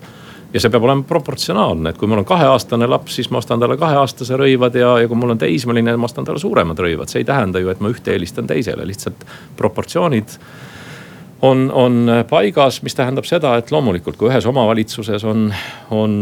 ja 0.53 0.59
see 0.59 0.71
peab 0.71 0.83
olema 0.83 1.03
proportsionaalne, 1.07 1.89
et 1.89 1.97
kui 1.97 2.07
mul 2.07 2.19
on 2.19 2.27
kaheaastane 2.27 2.87
laps, 2.87 3.15
siis 3.15 3.29
ma 3.31 3.39
ostan 3.39 3.59
talle 3.59 3.77
kaheaastase 3.77 4.35
rõivad 4.39 4.75
ja, 4.75 4.93
ja 4.99 5.07
kui 5.07 5.17
mul 5.19 5.33
on 5.35 5.39
teismeline, 5.39 5.95
ma 5.95 6.07
ostan 6.09 6.27
talle 6.27 6.39
suuremad 6.39 6.79
rõivad. 6.79 7.11
see 7.11 7.23
ei 7.23 7.27
tähenda 7.27 7.59
ju, 7.63 7.71
et 7.71 7.79
ma 7.79 7.91
ühte 7.91 8.11
eelistan 8.11 8.47
teisele, 8.47 8.87
lihtsalt 8.87 9.23
proportsioonid 9.55 10.37
on, 11.41 11.71
on 11.73 12.09
paigas, 12.29 12.81
mis 12.81 12.95
tähendab 12.95 13.25
seda, 13.27 13.55
et 13.59 13.71
loomulikult, 13.71 14.17
kui 14.17 14.29
ühes 14.29 14.45
omavalitsuses 14.45 15.23
on, 15.27 15.49
on, 15.91 16.15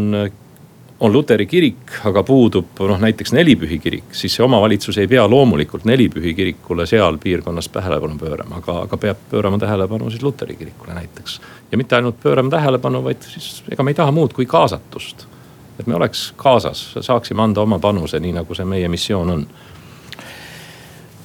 on 1.00 1.12
luteri 1.12 1.46
kirik, 1.46 1.90
aga 2.08 2.22
puudub 2.26 2.80
noh 2.88 3.00
näiteks 3.00 3.34
nelipühi 3.36 3.78
kirik, 3.82 4.14
siis 4.16 4.36
see 4.36 4.44
omavalitsus 4.44 4.98
ei 5.02 5.08
pea 5.10 5.26
loomulikult 5.30 5.84
nelipühi 5.88 6.34
kirikule 6.34 6.86
seal 6.86 7.18
piirkonnas 7.22 7.68
tähelepanu 7.74 8.18
pöörama, 8.18 8.62
aga, 8.62 8.80
aga 8.88 8.96
peab 8.96 9.28
pöörama 9.30 9.58
tähelepanu 9.58 10.10
siis 10.10 10.22
luteri 10.22 10.56
kirikule 10.56 10.94
näiteks. 10.94 11.40
ja 11.72 11.78
mitte 11.78 11.96
ainult 11.96 12.20
pöörama 12.22 12.50
tähelepanu, 12.50 13.04
vaid 13.04 13.22
siis 13.22 13.62
ega 13.70 13.82
me 13.82 13.90
ei 13.90 14.00
taha 14.00 14.12
muud 14.12 14.32
kui 14.32 14.46
kaasatust. 14.46 15.26
et 15.78 15.86
me 15.86 15.94
oleks 15.94 16.32
kaasas, 16.36 16.94
saaksime 17.00 17.42
anda 17.42 17.60
oma 17.60 17.78
panuse, 17.78 18.20
nii 18.20 18.32
nagu 18.32 18.54
see 18.54 18.64
meie 18.64 18.88
missioon 18.88 19.30
on 19.30 19.46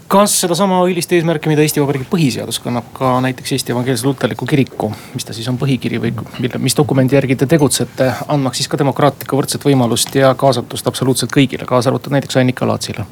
kas 0.10 0.34
sedasama 0.42 0.80
õilist 0.88 1.12
eesmärki, 1.14 1.52
mida 1.52 1.62
Eesti 1.62 1.82
Vabariigi 1.84 2.08
põhiseadus 2.10 2.58
kannab 2.64 2.88
ka 2.98 3.12
näiteks 3.24 3.54
Eesti 3.56 3.74
Evangeelse 3.76 4.08
Luterliku 4.08 4.48
Kiriku, 4.50 4.90
mis 5.14 5.26
ta 5.28 5.36
siis 5.38 5.48
on 5.52 5.60
põhikiri 5.62 6.02
või 6.02 6.14
mille, 6.40 6.62
mis 6.64 6.78
dokumendi 6.78 7.18
järgi 7.18 7.38
te 7.38 7.48
tegutsete, 7.50 8.10
andmaks 8.28 8.62
siis 8.62 8.72
ka 8.72 8.80
demokraatlikku 8.82 9.38
võrdset 9.38 9.66
võimalust 9.70 10.16
ja 10.18 10.34
kaasatust 10.40 10.90
absoluutselt 10.90 11.34
kõigile, 11.36 11.68
kaasa 11.70 11.92
arvatud 11.94 12.16
näiteks 12.16 12.42
Annika 12.42 12.68
Laatsile? 12.68 13.06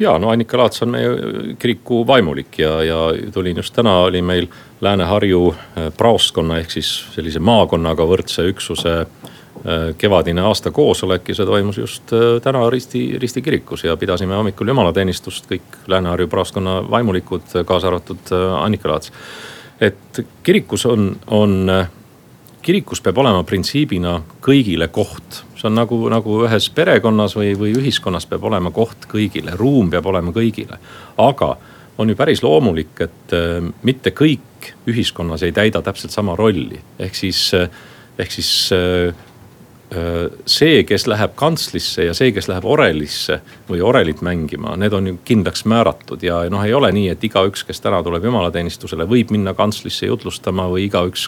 ja 0.00 0.14
no 0.20 0.30
Annika 0.32 0.60
Laats 0.60 0.84
on 0.84 0.92
meie 0.92 1.56
kiriku 1.60 2.04
vaimulik 2.06 2.58
ja, 2.58 2.76
ja 2.84 3.00
tulin 3.32 3.56
just 3.60 3.74
täna, 3.76 3.98
oli 4.04 4.22
meil 4.22 4.48
Lääne-Harju 4.80 5.42
äh, 5.52 5.90
praostkonna 5.96 6.60
ehk 6.60 6.72
siis 6.76 6.92
sellise 7.16 7.40
maakonnaga 7.40 8.04
võrdse 8.08 8.44
üksuse 8.52 8.96
Äh, 9.00 9.39
kevadine 9.98 10.40
aasta 10.40 10.70
koosolek 10.70 11.28
ja 11.28 11.34
see 11.36 11.46
toimus 11.46 11.78
just 11.78 12.12
äh, 12.16 12.38
täna 12.42 12.62
Risti, 12.70 13.18
Risti 13.20 13.42
kirikus 13.42 13.84
ja 13.84 13.96
pidasime 13.96 14.34
hommikul 14.34 14.68
jumalateenistust 14.72 15.50
kõik 15.50 15.80
Lääne-Harju 15.86 16.28
praostkonna 16.32 16.78
vaimulikud, 16.90 17.52
kaasa 17.68 17.90
arvatud 17.90 18.32
äh, 18.32 18.54
Annika 18.62 18.88
Laats. 18.88 19.12
et 19.80 20.22
kirikus 20.42 20.86
on, 20.86 21.16
on, 21.26 21.68
kirikus 22.62 23.00
peab 23.04 23.18
olema 23.18 23.44
printsiibina 23.44 24.20
kõigile 24.40 24.88
koht. 24.88 25.42
see 25.56 25.68
on 25.68 25.76
nagu, 25.76 26.00
nagu 26.08 26.40
ühes 26.46 26.70
perekonnas 26.70 27.36
või, 27.36 27.52
või 27.58 27.76
ühiskonnas 27.76 28.26
peab 28.26 28.44
olema 28.44 28.70
koht 28.70 29.04
kõigile, 29.12 29.56
ruum 29.56 29.90
peab 29.90 30.06
olema 30.06 30.32
kõigile. 30.32 30.80
aga 31.18 31.56
on 31.98 32.08
ju 32.08 32.16
päris 32.16 32.42
loomulik, 32.42 32.96
et 33.00 33.32
mitte 33.82 34.10
kõik 34.10 34.72
ühiskonnas 34.88 35.42
ei 35.42 35.52
täida 35.52 35.82
täpselt 35.82 36.16
sama 36.16 36.36
rolli, 36.36 36.80
ehk 36.98 37.14
siis, 37.14 37.50
ehk 38.18 38.32
siis 38.32 38.70
Äh, 38.72 39.14
see, 40.46 40.84
kes 40.86 41.08
läheb 41.10 41.32
kantslisse 41.38 42.04
ja 42.06 42.12
see, 42.14 42.30
kes 42.30 42.46
läheb 42.46 42.66
orelisse 42.68 43.40
või 43.66 43.80
orelit 43.82 44.20
mängima, 44.22 44.76
need 44.78 44.94
on 44.94 45.08
ju 45.10 45.16
kindlaks 45.26 45.64
määratud 45.66 46.22
ja 46.22 46.44
noh, 46.52 46.62
ei 46.62 46.74
ole 46.74 46.92
nii, 46.94 47.08
et 47.10 47.24
igaüks, 47.26 47.64
kes 47.66 47.82
täna 47.82 47.98
tuleb 48.06 48.28
jumalateenistusele, 48.28 49.08
võib 49.10 49.34
minna 49.34 49.54
kantslisse 49.58 50.06
jutlustama 50.06 50.68
või 50.70 50.86
igaüks, 50.86 51.26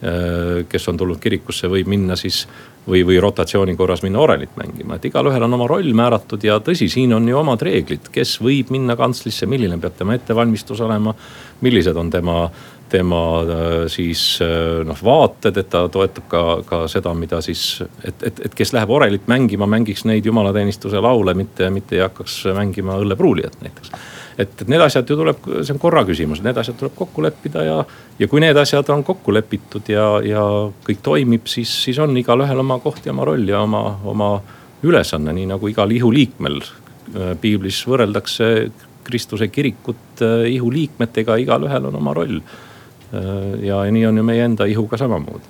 äh, 0.00 0.64
kes 0.72 0.88
on 0.88 0.96
tulnud 0.96 1.20
kirikusse, 1.20 1.68
võib 1.68 1.90
minna 1.92 2.16
siis 2.16 2.46
või, 2.88 3.04
või 3.04 3.20
rotatsiooni 3.20 3.76
korras 3.76 4.02
minna 4.02 4.22
orelit 4.24 4.56
mängima, 4.56 4.96
et 4.96 5.04
igalühel 5.10 5.44
on 5.44 5.58
oma 5.58 5.68
roll 5.68 5.92
määratud 5.92 6.44
ja 6.44 6.58
tõsi, 6.64 6.88
siin 6.88 7.12
on 7.12 7.28
ju 7.28 7.36
omad 7.36 7.62
reeglid, 7.66 8.08
kes 8.12 8.38
võib 8.40 8.72
minna 8.72 8.96
kantslisse, 8.96 9.46
milline 9.46 9.76
peab 9.82 10.00
tema 10.00 10.16
ettevalmistus 10.16 10.80
olema, 10.84 11.12
millised 11.60 11.96
on 11.96 12.10
tema 12.10 12.46
tema 12.88 13.40
äh, 13.40 13.86
siis 13.86 14.38
äh, 14.42 14.84
noh 14.86 14.98
vaated, 15.04 15.56
et 15.60 15.70
ta 15.70 15.84
toetab 15.92 16.28
ka, 16.30 16.42
ka 16.66 16.80
seda, 16.90 17.12
mida 17.16 17.40
siis, 17.44 17.82
et, 18.04 18.22
et, 18.26 18.40
et 18.48 18.54
kes 18.56 18.72
läheb 18.76 18.90
orelit 18.92 19.28
mängima, 19.30 19.68
mängiks 19.70 20.04
neid 20.08 20.26
jumalateenistuse 20.26 21.00
laule, 21.04 21.34
mitte, 21.38 21.70
mitte 21.74 21.98
ei 21.98 22.04
hakkaks 22.06 22.40
mängima 22.56 22.98
õllepruulijat 23.02 23.60
näiteks. 23.64 23.92
et, 24.38 24.54
et 24.62 24.68
need 24.72 24.84
asjad 24.84 25.10
ju 25.10 25.18
tuleb, 25.20 25.48
see 25.60 25.74
on 25.74 25.82
korra 25.82 26.04
küsimus, 26.08 26.42
need 26.44 26.60
asjad 26.60 26.78
tuleb 26.80 26.96
kokku 26.98 27.24
leppida 27.24 27.64
ja, 27.66 27.78
ja 28.18 28.28
kui 28.30 28.42
need 28.44 28.56
asjad 28.56 28.88
on 28.94 29.04
kokku 29.06 29.34
lepitud 29.36 29.88
ja, 29.92 30.08
ja 30.24 30.44
kõik 30.86 31.02
toimib, 31.04 31.48
siis, 31.50 31.72
siis 31.84 31.98
on 32.02 32.16
igalühel 32.16 32.64
oma 32.64 32.80
koht 32.84 33.06
ja 33.06 33.14
oma 33.16 33.28
roll 33.28 33.48
ja 33.48 33.62
oma, 33.66 33.82
oma 34.04 34.34
ülesanne, 34.86 35.34
nii 35.34 35.48
nagu 35.54 35.68
igal 35.68 35.90
ihuliikmel. 35.92 36.62
Äh, 36.62 37.34
piiblis 37.40 37.82
võrreldakse 37.88 38.70
Kristuse 39.08 39.46
kirikut 39.48 40.20
ihuliikmetega, 40.20 41.38
igalühel 41.40 41.86
on 41.88 41.94
oma 41.96 42.12
roll 42.12 42.42
ja 43.62 43.82
nii 43.90 44.06
on 44.06 44.20
ju 44.20 44.26
meie 44.26 44.44
enda 44.44 44.66
ihuga 44.68 44.98
samamoodi. 45.00 45.44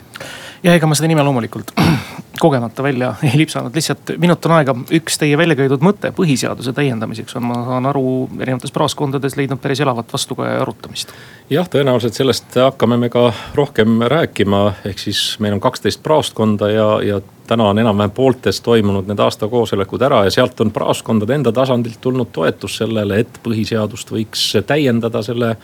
ja 0.63 0.75
ega 0.75 0.87
ma 0.87 0.95
seda 0.95 1.09
nime 1.11 1.23
loomulikult 1.27 1.73
kogemata 2.41 2.83
välja 2.83 3.15
ei 3.23 3.39
lipsanud, 3.39 3.75
lihtsalt 3.75 4.13
minut 4.19 4.47
on 4.47 4.53
aega, 4.59 4.75
üks 4.95 5.19
teie 5.19 5.39
välja 5.39 5.57
käidud 5.59 5.83
mõte 5.83 6.13
põhiseaduse 6.15 6.73
täiendamiseks 6.77 7.37
on, 7.39 7.49
ma 7.51 7.57
saan 7.67 7.89
aru, 7.91 8.29
erinevates 8.39 8.75
praaskondades 8.75 9.37
leidnud 9.39 9.61
päris 9.63 9.81
elavat 9.83 10.13
vastukaja 10.13 10.53
ja 10.55 10.63
arutamist. 10.63 11.13
jah, 11.51 11.67
tõenäoliselt 11.71 12.19
sellest 12.19 12.61
hakkame 12.63 12.97
me 12.97 13.11
ka 13.11 13.33
rohkem 13.59 14.03
rääkima, 14.07 14.63
ehk 14.87 15.03
siis 15.03 15.23
meil 15.43 15.59
on 15.59 15.65
kaksteist 15.65 16.03
praastkonda 16.03 16.71
ja, 16.71 16.89
ja 17.03 17.21
täna 17.49 17.71
on 17.73 17.79
enam-vähem 17.79 18.15
pooltes 18.15 18.61
toimunud 18.61 19.09
need 19.09 19.19
aastakoosolekud 19.25 20.03
ära 20.07 20.23
ja 20.29 20.31
sealt 20.31 20.61
on 20.61 20.71
praaskondade 20.71 21.35
enda 21.35 21.53
tasandilt 21.53 22.01
tulnud 22.01 22.31
toetus 22.33 22.79
sellele, 22.83 23.23
et 23.25 23.43
põhiseadust 23.43 24.15
võiks 24.15 24.51
täiendada 24.67 25.23
selle 25.27 25.57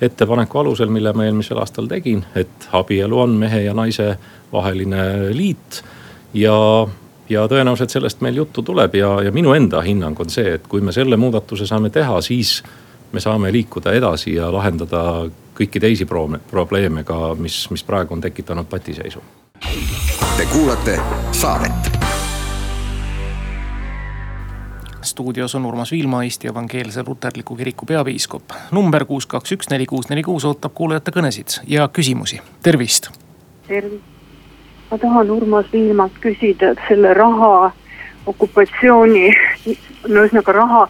ettepaneku 0.00 0.58
alusel, 0.58 0.88
mille 0.88 1.12
ma 1.12 1.24
eelmisel 1.24 1.58
aastal 1.58 1.86
tegin, 1.86 2.24
et 2.34 2.68
abielu 2.72 3.20
on 3.20 3.30
mehe 3.30 3.62
ja 3.62 3.74
naise 3.74 4.16
vaheline 4.52 5.30
liit. 5.36 5.82
ja, 6.34 6.86
ja 7.28 7.46
tõenäoliselt 7.48 7.90
sellest 7.90 8.20
meil 8.20 8.36
juttu 8.36 8.62
tuleb 8.62 8.94
ja, 8.94 9.22
ja 9.22 9.32
minu 9.32 9.52
enda 9.52 9.80
hinnang 9.82 10.20
on 10.20 10.30
see, 10.30 10.54
et 10.54 10.66
kui 10.68 10.80
me 10.80 10.92
selle 10.92 11.16
muudatuse 11.16 11.66
saame 11.66 11.90
teha, 11.90 12.20
siis 12.20 12.62
me 13.12 13.20
saame 13.20 13.52
liikuda 13.52 13.92
edasi 13.96 14.34
ja 14.34 14.52
lahendada 14.52 15.26
kõiki 15.56 15.80
teisi 15.80 16.06
probleeme 16.50 17.04
ka, 17.04 17.34
mis, 17.38 17.64
mis 17.70 17.84
praegu 17.84 18.14
on 18.14 18.20
tekitanud 18.20 18.68
patiseisu. 18.68 19.22
Te 20.36 20.44
kuulate 20.52 21.00
saadet 21.32 21.95
stuudios 25.06 25.54
on 25.54 25.66
Urmas 25.66 25.92
Viilma, 25.92 26.22
Eesti 26.22 26.48
Evangeelse 26.48 27.04
Luterliku 27.06 27.56
Kiriku 27.56 27.86
peapiiskop. 27.86 28.42
number 28.70 29.04
kuus, 29.04 29.26
kaks, 29.26 29.52
üks, 29.52 29.70
neli, 29.70 29.86
kuus, 29.86 30.08
neli, 30.08 30.22
kuus 30.22 30.44
ootab 30.44 30.72
kuulajate 30.74 31.10
kõnesid 31.10 31.60
ja 31.66 31.88
küsimusi, 31.88 32.40
tervist. 32.62 33.10
tervist. 33.68 34.02
ma 34.90 34.98
tahan 34.98 35.30
Urmas 35.30 35.66
Viilmalt 35.72 36.18
küsida 36.20 36.74
selle 36.88 37.14
raha 37.14 37.72
okupatsiooni, 38.26 39.30
no 40.08 40.24
ühesõnaga 40.24 40.52
raha. 40.52 40.88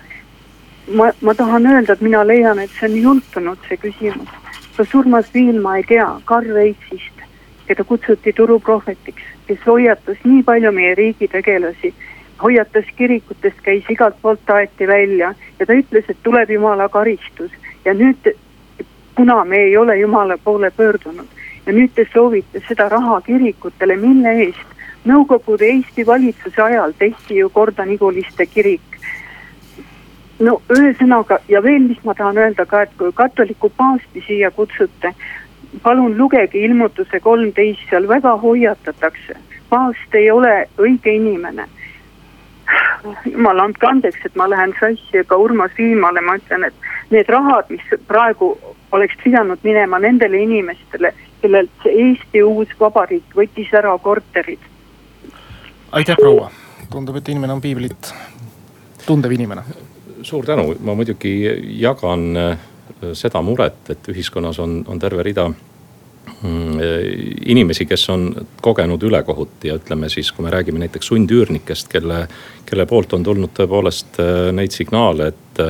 ma, 0.94 1.10
ma 1.20 1.34
tahan 1.34 1.66
öelda, 1.66 1.92
et 1.92 2.00
mina 2.00 2.26
leian, 2.26 2.58
et 2.58 2.70
see 2.80 2.88
on 2.88 2.96
jultunud, 3.02 3.58
see 3.68 3.76
küsimus. 3.76 4.28
kas 4.76 4.94
Urmas 4.94 5.32
Viilma 5.34 5.76
ei 5.76 5.84
tea 5.84 6.08
Karl 6.24 6.52
Reitsist, 6.54 7.24
keda 7.66 7.84
kutsuti 7.84 8.32
turuprohvetiks, 8.32 9.22
kes 9.46 9.58
hoiatas 9.66 10.18
nii 10.24 10.42
palju 10.42 10.72
meie 10.72 10.94
riigi 10.94 11.28
tegelasi 11.28 11.94
hoiatas 12.42 12.84
kirikutest, 12.96 13.60
käis 13.62 13.84
igalt 13.90 14.16
poolt 14.22 14.50
aeti 14.50 14.86
välja 14.86 15.34
ja 15.58 15.66
ta 15.66 15.72
ütles, 15.72 16.04
et 16.08 16.18
tuleb 16.22 16.50
jumala 16.50 16.88
karistus 16.88 17.50
ja 17.84 17.94
nüüd, 17.94 18.32
kuna 19.16 19.44
me 19.44 19.56
ei 19.56 19.76
ole 19.76 19.98
jumala 19.98 20.38
poole 20.44 20.70
pöördunud 20.70 21.26
ja 21.66 21.72
nüüd 21.72 21.94
te 21.94 22.06
soovite 22.12 22.60
seda 22.68 22.88
raha 22.88 23.20
kirikutele, 23.20 23.96
mille 23.96 24.34
eest? 24.46 24.74
Nõukogude 25.06 25.68
Eesti 25.70 26.02
valitsuse 26.06 26.62
ajal 26.62 26.92
tehti 26.98 27.38
ju 27.38 27.48
korda 27.50 27.84
Niguliste 27.84 28.46
kirik. 28.46 28.82
no 30.38 30.60
ühesõnaga 30.68 31.38
ja 31.48 31.62
veel, 31.62 31.86
mis 31.88 32.02
ma 32.04 32.14
tahan 32.14 32.38
öelda 32.38 32.66
ka, 32.66 32.82
et 32.82 32.90
kui 32.98 33.12
katoliku 33.12 33.70
paavsti 33.76 34.24
siia 34.26 34.50
kutsute, 34.50 35.14
palun 35.82 36.18
lugege 36.18 36.58
ilmutuse 36.58 37.20
kolmteist, 37.20 37.86
seal 37.90 38.08
väga 38.08 38.36
hoiatatakse. 38.36 39.36
paavst 39.68 40.14
ei 40.14 40.30
ole 40.30 40.68
õige 40.78 41.14
inimene 41.14 41.64
jumal 43.24 43.60
andke 43.60 43.86
andeks, 43.86 44.24
et 44.26 44.36
ma 44.36 44.48
lähen 44.50 44.74
sassi, 44.80 45.20
aga 45.22 45.36
Urmas 45.36 45.74
Viimale 45.78 46.20
ma 46.20 46.36
ütlen, 46.38 46.66
et 46.68 47.10
need 47.10 47.28
rahad, 47.30 47.70
mis 47.70 47.82
praegu 48.08 48.52
oleks 48.92 49.18
pidanud 49.24 49.62
minema 49.62 49.98
nendele 50.02 50.42
inimestele, 50.42 51.12
kellelt 51.42 51.90
Eesti 51.90 52.42
uus 52.42 52.72
vabariik 52.80 53.36
võttis 53.36 53.72
ära 53.74 53.96
korterid. 53.98 54.62
aitäh, 55.92 56.16
proua, 56.20 56.50
tundub, 56.90 57.16
et 57.16 57.28
inimene 57.28 57.52
on 57.52 57.60
piiblit 57.60 58.14
tundev 59.06 59.32
inimene. 59.32 59.62
suur 60.22 60.46
tänu, 60.46 60.74
ma 60.80 60.94
muidugi 60.94 61.32
jagan 61.80 62.36
äh, 62.36 62.58
seda 63.12 63.42
muret, 63.42 63.90
et 63.90 64.08
ühiskonnas 64.08 64.58
on, 64.58 64.80
on 64.88 64.98
terve 64.98 65.22
rida 65.22 65.50
inimesi, 67.46 67.86
kes 67.86 68.08
on 68.10 68.34
kogenud 68.62 69.02
ülekohut 69.02 69.64
ja 69.64 69.76
ütleme 69.78 70.08
siis, 70.12 70.32
kui 70.32 70.44
me 70.44 70.50
räägime 70.50 70.82
näiteks 70.82 71.08
sundüürnikest, 71.12 71.88
kelle, 71.88 72.26
kelle 72.66 72.86
poolt 72.86 73.14
on 73.16 73.24
tulnud 73.24 73.54
tõepoolest 73.56 74.20
äh, 74.22 74.50
neid 74.56 74.74
signaale, 74.74 75.32
et 75.32 75.62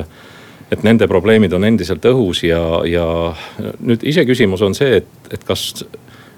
et 0.67 0.81
nende 0.83 1.07
probleemid 1.07 1.53
on 1.55 1.63
endiselt 1.63 2.03
õhus 2.09 2.41
ja, 2.43 2.59
ja 2.83 3.05
nüüd 3.79 4.01
iseküsimus 4.03 4.59
on 4.67 4.73
see, 4.75 4.97
et, 4.99 5.29
et 5.31 5.45
kas, 5.47 5.69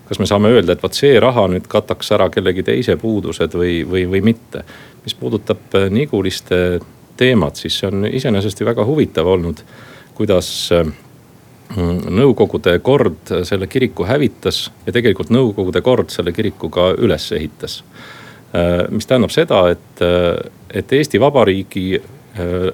kas 0.05 0.19
me 0.21 0.27
saame 0.29 0.51
öelda, 0.53 0.75
et 0.75 0.83
vot 0.85 0.93
see 0.93 1.15
raha 1.17 1.47
nüüd 1.49 1.65
kataks 1.65 2.13
ära 2.13 2.27
kellegi 2.29 2.61
teise 2.67 2.93
puudused 3.01 3.57
või, 3.57 3.79
või, 3.89 4.05
või 4.11 4.21
mitte. 4.29 4.61
mis 5.03 5.17
puudutab 5.17 5.73
äh, 5.79 5.89
Niguliste 5.89 6.79
teemat, 7.17 7.57
siis 7.57 7.81
see 7.81 7.89
on 7.89 8.05
iseenesest 8.05 8.61
ju 8.61 8.69
väga 8.69 8.85
huvitav 8.85 9.27
olnud, 9.27 9.65
kuidas 10.13 10.51
Mm, 10.77 11.08
nõukogude 11.77 12.79
kord 12.81 13.31
selle 13.45 13.67
kiriku 13.69 14.05
hävitas 14.09 14.69
ja 14.87 14.93
tegelikult 14.93 15.29
nõukogude 15.33 15.81
kord 15.85 16.09
selle 16.13 16.33
kiriku 16.33 16.69
ka 16.73 16.91
üles 16.97 17.27
ehitas. 17.35 17.83
Äh, 18.49 18.87
mis 18.89 19.05
tähendab 19.05 19.33
seda, 19.33 19.67
et, 19.69 20.01
äh, 20.01 20.49
et 20.73 20.93
Eesti 20.93 21.19
Vabariigi 21.21 21.99
äh, 21.99 22.71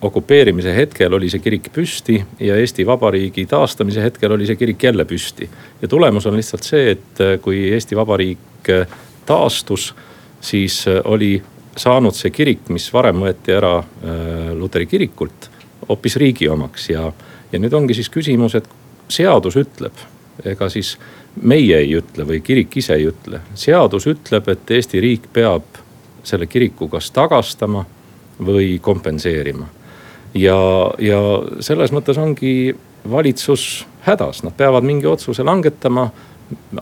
okupeerimise 0.00 0.72
hetkel 0.72 1.12
oli 1.12 1.28
see 1.28 1.42
kirik 1.42 1.68
püsti 1.74 2.16
ja 2.40 2.56
Eesti 2.56 2.86
Vabariigi 2.86 3.44
taastamise 3.50 4.06
hetkel 4.06 4.32
oli 4.32 4.46
see 4.48 4.56
kirik 4.56 4.82
jälle 4.82 5.04
püsti. 5.04 5.48
ja 5.82 5.88
tulemus 5.88 6.26
on 6.26 6.36
lihtsalt 6.36 6.62
see, 6.62 6.90
et 6.90 7.42
kui 7.42 7.66
Eesti 7.72 7.96
Vabariik 7.96 8.72
taastus, 9.26 9.94
siis 10.40 10.84
oli 11.04 11.42
saanud 11.76 12.14
see 12.14 12.30
kirik, 12.30 12.68
mis 12.72 12.88
varem 12.92 13.20
võeti 13.26 13.52
ära 13.52 13.82
Luteri 14.54 14.86
kirikult, 14.86 15.50
hoopis 15.88 16.16
riigi 16.16 16.48
omaks 16.48 16.90
ja 16.90 17.12
ja 17.52 17.58
nüüd 17.58 17.72
ongi 17.72 17.96
siis 17.96 18.10
küsimus, 18.12 18.54
et 18.58 18.68
seadus 19.08 19.56
ütleb, 19.56 20.04
ega 20.44 20.68
siis 20.72 20.96
meie 21.42 21.78
ei 21.80 21.94
ütle 21.98 22.26
või 22.28 22.40
kirik 22.44 22.76
ise 22.76 22.96
ei 22.98 23.08
ütle. 23.08 23.40
seadus 23.54 24.06
ütleb, 24.06 24.48
et 24.48 24.70
Eesti 24.70 25.00
riik 25.00 25.28
peab 25.32 25.80
selle 26.22 26.46
kiriku 26.46 26.88
kas 26.88 27.10
tagastama 27.10 27.84
või 28.40 28.78
kompenseerima. 28.82 29.66
ja, 30.34 30.58
ja 30.98 31.20
selles 31.60 31.92
mõttes 31.92 32.18
ongi 32.18 32.76
valitsus 33.10 33.86
hädas, 34.04 34.42
nad 34.42 34.52
peavad 34.56 34.84
mingi 34.84 35.06
otsuse 35.06 35.44
langetama. 35.44 36.10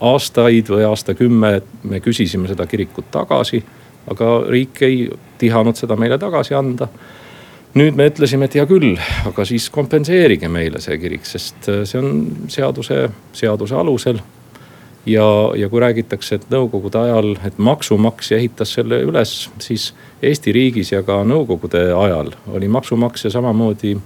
aastaid 0.01 0.69
või 0.71 0.85
aastakümme 0.87 1.63
me 1.83 2.01
küsisime 2.01 2.49
seda 2.49 2.67
kirikut 2.67 3.11
tagasi, 3.11 3.65
aga 4.11 4.45
riik 4.49 4.83
ei 4.83 5.11
tihanud 5.39 5.77
seda 5.77 5.97
meile 5.97 6.19
tagasi 6.19 6.55
anda 6.55 6.89
nüüd 7.77 7.97
me 7.97 8.09
ütlesime, 8.09 8.49
et 8.49 8.57
hea 8.57 8.65
küll, 8.69 8.97
aga 9.29 9.45
siis 9.49 9.69
kompenseerige 9.73 10.49
meile 10.53 10.81
see 10.83 10.97
kirik, 11.01 11.27
sest 11.29 11.69
äh, 11.73 11.85
see 11.89 12.01
on 12.01 12.25
seaduse, 12.53 13.07
seaduse 13.37 13.77
alusel. 13.77 14.21
ja, 15.07 15.27
ja 15.55 15.69
kui 15.69 15.81
räägitakse, 15.81 16.35
et 16.35 16.49
nõukogude 16.51 16.99
ajal, 16.99 17.37
et 17.47 17.59
maksumaksja 17.59 18.41
ehitas 18.41 18.73
selle 18.75 19.03
üles, 19.07 19.37
siis 19.63 19.93
Eesti 20.23 20.53
riigis 20.53 20.93
ja 20.93 21.03
ka 21.07 21.21
nõukogude 21.25 21.85
ajal 21.95 22.33
oli 22.51 22.69
maksumaksja 22.69 23.31
samamoodi 23.31 23.97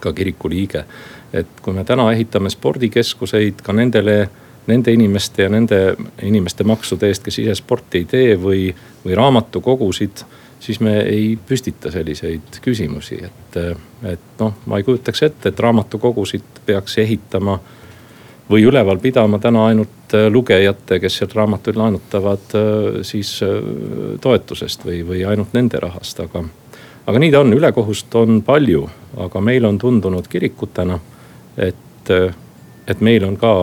ka 0.00 0.12
kiriku 0.12 0.48
liige. 0.52 0.84
et 1.32 1.60
kui 1.62 1.74
me 1.74 1.84
täna 1.84 2.12
ehitame 2.12 2.50
spordikeskuseid 2.50 3.62
ka 3.62 3.72
nendele 3.72 4.28
nende 4.66 4.92
inimeste 4.92 5.42
ja 5.42 5.48
nende 5.48 5.96
inimeste 6.22 6.64
maksude 6.64 7.08
eest, 7.08 7.24
kes 7.24 7.38
ise 7.38 7.54
sporti 7.58 7.98
ei 7.98 8.04
tee 8.08 8.36
või, 8.40 8.68
või 9.04 9.16
raamatukogusid 9.18 10.24
siis 10.64 10.80
me 10.80 11.00
ei 11.00 11.38
püstita 11.48 11.90
selliseid 11.92 12.60
küsimusi, 12.64 13.18
et, 13.24 13.56
et 14.08 14.40
noh, 14.40 14.54
ma 14.66 14.80
ei 14.80 14.86
kujutaks 14.86 15.22
ette, 15.26 15.50
et 15.50 15.60
raamatukogusid 15.60 16.62
peaks 16.64 16.96
ehitama 17.02 17.58
või 18.48 18.64
üleval 18.64 19.00
pidama 19.00 19.38
täna 19.40 19.66
ainult 19.68 20.16
lugejate, 20.30 20.98
kes 21.00 21.20
sealt 21.20 21.36
raamatuid 21.36 21.76
laenutavad, 21.80 22.56
siis 23.04 23.36
toetusest 24.24 24.84
või, 24.88 25.02
või 25.04 25.24
ainult 25.28 25.52
nende 25.56 25.80
rahast, 25.84 26.20
aga. 26.24 26.44
aga 27.06 27.20
nii 27.20 27.32
ta 27.32 27.44
on, 27.44 27.52
ülekohust 27.56 28.16
on 28.20 28.40
palju, 28.46 28.86
aga 29.26 29.40
meile 29.44 29.68
on 29.68 29.78
tundunud 29.78 30.28
kirikutena, 30.28 31.00
et, 31.56 32.12
et 32.88 33.00
meil 33.00 33.24
on 33.28 33.36
ka 33.40 33.54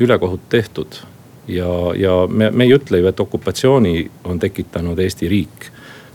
ülekohut 0.00 0.48
tehtud 0.48 1.02
ja, 1.46 1.70
ja 1.98 2.14
me, 2.26 2.50
me 2.50 2.66
ei 2.66 2.74
ütle 2.74 2.98
ju, 2.98 3.10
et 3.10 3.20
okupatsiooni 3.20 4.10
on 4.24 4.38
tekitanud 4.42 4.98
Eesti 4.98 5.28
riik 5.28 5.70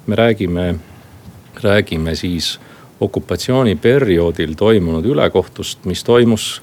me 0.07 0.15
räägime, 0.15 0.75
räägime 1.63 2.15
siis 2.15 2.59
okupatsiooniperioodil 2.99 4.53
toimunud 4.53 5.05
ülekohtust, 5.05 5.85
mis 5.85 6.03
toimus, 6.03 6.61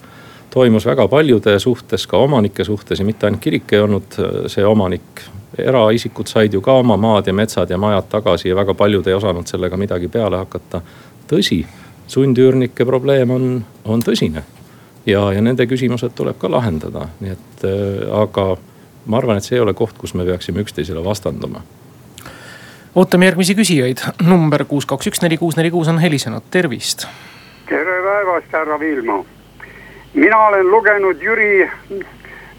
toimus 0.50 0.86
väga 0.86 1.08
paljude 1.08 1.58
suhtes, 1.58 2.06
ka 2.06 2.16
omanike 2.16 2.64
suhtes 2.64 2.98
ja 2.98 3.04
mitte 3.04 3.26
ainult 3.26 3.42
kirik 3.42 3.72
ei 3.72 3.80
olnud 3.80 4.18
äh, 4.18 4.42
see 4.46 4.64
omanik. 4.66 5.28
eraisikud 5.58 6.26
said 6.26 6.54
ju 6.54 6.60
ka 6.64 6.72
oma 6.80 6.96
maad 6.96 7.26
ja 7.26 7.32
metsad 7.32 7.70
ja 7.70 7.76
majad 7.78 8.06
tagasi 8.08 8.48
ja 8.48 8.56
väga 8.56 8.74
paljud 8.74 9.06
ei 9.06 9.14
osanud 9.14 9.46
sellega 9.46 9.76
midagi 9.76 10.08
peale 10.08 10.36
hakata. 10.36 10.80
tõsi, 11.28 11.66
sundüürnike 12.08 12.84
probleem 12.84 13.30
on, 13.30 13.64
on 13.84 14.00
tõsine 14.02 14.42
ja, 15.06 15.32
ja 15.32 15.42
nende 15.42 15.66
küsimused 15.66 16.14
tuleb 16.14 16.38
ka 16.38 16.50
lahendada, 16.50 17.08
nii 17.20 17.30
et 17.30 17.64
äh, 17.68 18.08
aga 18.22 18.56
ma 19.06 19.18
arvan, 19.18 19.36
et 19.36 19.44
see 19.44 19.56
ei 19.56 19.60
ole 19.60 19.74
koht, 19.74 19.98
kus 19.98 20.14
me 20.14 20.24
peaksime 20.24 20.64
üksteisele 20.64 21.04
vastanduma 21.04 21.62
ootame 22.94 23.24
järgmisi 23.26 23.54
küsijaid, 23.56 24.02
number 24.28 24.64
kuus, 24.68 24.86
kaks, 24.86 25.08
üks, 25.08 25.22
neli, 25.24 25.38
kuus, 25.40 25.56
neli, 25.56 25.70
kuus 25.72 25.88
on 25.88 25.98
helisenud, 25.98 26.44
tervist. 26.50 27.06
tere 27.68 28.02
päevast, 28.04 28.52
härra 28.52 28.80
Viilma. 28.80 29.24
mina 30.14 30.38
olen 30.46 30.70
lugenud 30.70 31.22
Jüri 31.22 31.70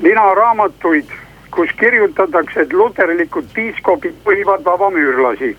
Lina 0.02 0.34
raamatuid, 0.36 1.06
kus 1.52 1.70
kirjutatakse, 1.80 2.62
et 2.62 2.74
luterlikud 2.74 3.46
piiskopid 3.54 4.16
juhivad 4.26 4.66
vabamüürlasi. 4.66 5.58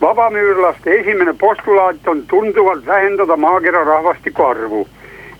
vabamüürlaste 0.00 0.94
esimene 1.00 1.34
postulaat 1.40 2.08
on 2.08 2.22
tunduvalt 2.26 2.86
vähendada 2.86 3.36
maakera 3.36 3.84
rahvastiku 3.84 4.42
arvu, 4.42 4.88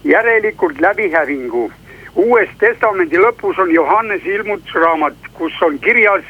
järelikult 0.04 0.80
läbi 0.80 1.12
hävingu. 1.12 1.72
uues 2.16 2.48
testamendi 2.58 3.18
lõpus 3.18 3.58
on 3.58 3.70
Johannese 3.74 4.28
ilmutusraamat, 4.28 5.14
kus 5.32 5.62
on 5.62 5.78
kirjas 5.78 6.24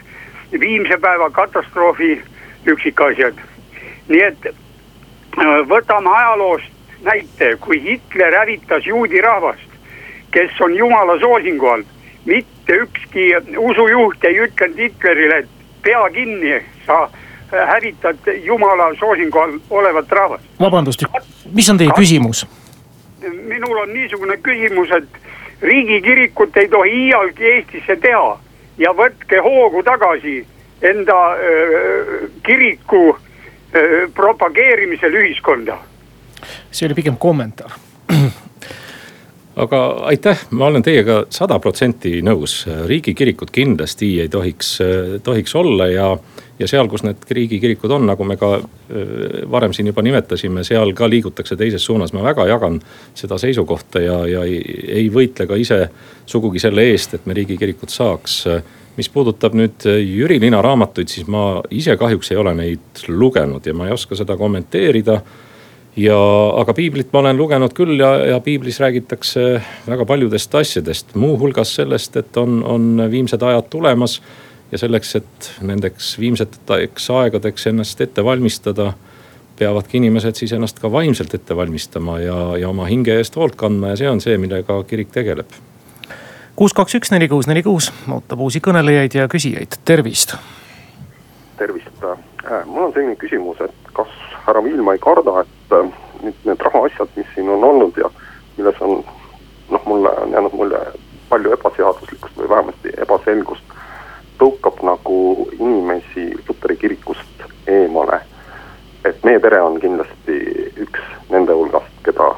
viimse 0.60 0.96
päeva 0.96 1.30
katastroofi 1.30 2.22
üksikasjad. 2.66 3.34
nii 4.08 4.22
et 4.22 4.46
äh, 4.46 5.60
võtame 5.68 6.10
ajaloost 6.16 6.72
näite, 7.04 7.56
kui 7.60 7.82
Hitler 7.82 8.36
hävitas 8.38 8.86
juudi 8.86 9.20
rahvast, 9.20 9.68
kes 10.30 10.60
on 10.60 10.74
jumala 10.76 11.18
soosingu 11.20 11.66
all. 11.66 11.84
mitte 12.24 12.72
ükski 12.72 13.32
usujuht 13.58 14.24
ei 14.24 14.38
ütlenud 14.46 14.78
Hitlerile, 14.78 15.38
et 15.38 15.48
pea 15.82 16.10
kinni, 16.10 16.62
sa 16.86 17.10
hävitad 17.52 18.16
jumala 18.44 18.94
soosingu 18.98 19.38
all 19.38 19.58
olevat 19.70 20.12
rahvast. 20.12 20.44
vabandust, 20.60 21.04
mis 21.52 21.70
on 21.70 21.78
teie 21.78 21.90
küsimus? 21.96 22.46
minul 23.32 23.78
on 23.78 23.92
niisugune 23.94 24.36
küsimus, 24.36 24.90
et 24.90 25.08
riigikirikut 25.62 26.56
ei 26.56 26.68
tohi 26.68 26.90
iialgi 27.06 27.44
Eestisse 27.44 27.96
teha 27.96 28.38
ja 28.78 28.92
võtke 28.92 29.40
hoogu 29.40 29.82
tagasi 29.82 30.46
enda 30.84 31.20
kiriku 32.46 33.16
propageerimisel 34.14 35.16
ühiskonda. 35.22 35.78
see 36.70 36.86
oli 36.86 36.94
pigem 36.94 37.16
kommentaar 37.16 37.72
aga 39.56 39.80
aitäh, 40.10 40.38
ma 40.50 40.66
olen 40.66 40.82
teiega 40.82 41.24
sada 41.32 41.58
protsenti 41.62 42.18
nõus, 42.26 42.64
riigikirikud 42.86 43.52
kindlasti 43.54 44.16
ei 44.24 44.28
tohiks, 44.28 44.78
tohiks 45.22 45.54
olla 45.54 45.86
ja. 45.90 46.08
ja 46.58 46.68
seal, 46.70 46.88
kus 46.90 47.04
need 47.06 47.22
riigikirikud 47.30 47.90
on, 47.94 48.06
nagu 48.10 48.26
me 48.26 48.36
ka 48.40 48.56
varem 49.50 49.74
siin 49.74 49.90
juba 49.90 50.02
nimetasime, 50.02 50.64
seal 50.66 50.94
ka 50.94 51.08
liigutakse 51.10 51.56
teises 51.58 51.84
suunas, 51.86 52.12
ma 52.14 52.22
väga 52.26 52.48
jagan 52.50 52.80
seda 53.14 53.38
seisukohta 53.38 54.02
ja, 54.02 54.20
ja 54.30 54.46
ei, 54.46 54.60
ei 55.02 55.10
võitle 55.12 55.46
ka 55.50 55.58
ise 55.58 55.84
sugugi 56.26 56.62
selle 56.62 56.88
eest, 56.90 57.14
et 57.14 57.26
me 57.26 57.36
riigikirikut 57.38 57.94
saaks 57.94 58.42
mis 58.96 59.08
puudutab 59.10 59.56
nüüd 59.58 59.86
äh, 59.88 59.98
Jüri 60.02 60.38
Lina 60.42 60.62
raamatuid, 60.64 61.10
siis 61.10 61.28
ma 61.30 61.62
ise 61.74 61.96
kahjuks 62.00 62.32
ei 62.32 62.40
ole 62.40 62.54
neid 62.58 63.04
lugenud 63.08 63.66
ja 63.66 63.74
ma 63.76 63.88
ei 63.88 63.96
oska 63.96 64.18
seda 64.18 64.36
kommenteerida. 64.40 65.20
ja, 65.96 66.18
aga 66.60 66.74
piiblit 66.74 67.12
ma 67.12 67.20
olen 67.22 67.36
lugenud 67.38 67.74
küll 67.74 67.98
ja, 68.00 68.14
ja 68.34 68.40
piiblis 68.42 68.80
räägitakse 68.82 69.60
väga 69.86 70.04
paljudest 70.04 70.54
asjadest, 70.54 71.14
muuhulgas 71.14 71.74
sellest, 71.74 72.16
et 72.16 72.36
on, 72.36 72.62
on 72.64 73.10
viimsed 73.10 73.42
ajad 73.42 73.70
tulemas. 73.70 74.20
ja 74.72 74.78
selleks, 74.78 75.16
et 75.16 75.50
nendeks 75.62 76.14
viimseteks 76.18 77.10
aegadeks 77.10 77.66
ennast 77.70 78.00
ette 78.00 78.24
valmistada 78.24 78.92
peavadki 79.58 80.00
inimesed 80.00 80.34
siis 80.34 80.52
ennast 80.52 80.80
ka 80.82 80.90
vaimselt 80.90 81.34
ette 81.34 81.56
valmistama 81.56 82.18
ja, 82.18 82.38
ja 82.58 82.68
oma 82.68 82.88
hinge 82.90 83.14
eest 83.14 83.36
hoolt 83.36 83.54
kandma 83.54 83.92
ja 83.92 84.00
see 84.00 84.10
on 84.10 84.20
see, 84.24 84.38
millega 84.40 84.80
kirik 84.88 85.14
tegeleb 85.14 85.54
kuus, 86.56 86.74
kaks, 86.74 86.94
üks, 86.94 87.10
neli, 87.10 87.28
kuus, 87.28 87.48
neli, 87.50 87.62
kuus 87.62 87.90
ootab 88.10 88.42
uusi 88.46 88.62
kõnelejaid 88.62 89.16
ja 89.18 89.26
küsijaid, 89.30 89.78
tervist. 89.84 90.36
tervist, 91.58 92.04
äh, 92.04 92.62
mul 92.66 92.88
on 92.88 92.92
selline 92.92 93.16
küsimus, 93.16 93.60
et 93.64 93.92
kas 93.96 94.10
härra 94.46 94.62
Viilma 94.64 94.94
ei 94.94 95.02
karda, 95.02 95.40
et 95.42 95.74
äh, 95.74 95.90
nüüd 96.22 96.46
need 96.46 96.66
rahaasjad, 96.68 97.10
mis 97.16 97.26
siin 97.34 97.50
on 97.50 97.64
olnud 97.64 97.98
ja 97.98 98.10
milles 98.56 98.80
on 98.80 99.02
noh, 99.70 99.86
mulle 99.86 100.10
on 100.22 100.32
jäänud 100.32 100.54
mulje 100.54 100.80
palju 101.28 101.54
ebaseaduslikkust 101.56 102.38
või 102.38 102.48
vähemasti 102.48 102.94
ebaselgust, 103.02 103.74
tõukab 104.38 104.82
nagu 104.86 105.48
inimesi 105.58 106.30
Luteri 106.48 106.76
kirikust 106.76 107.46
eemale. 107.66 108.20
et 109.04 109.24
meie 109.24 109.38
pere 109.40 109.60
on 109.60 109.80
kindlasti 109.80 110.36
üks 110.80 111.00
nende 111.30 111.52
hulgast, 111.52 111.90
keda 112.04 112.30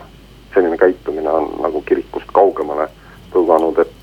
selline 0.54 0.76
käitumine 0.76 1.30
on 1.30 1.52
nagu 1.62 1.82
kirikust 1.86 2.32
kaugemale 2.32 2.88
tõuganud, 3.32 3.78
et 3.78 3.95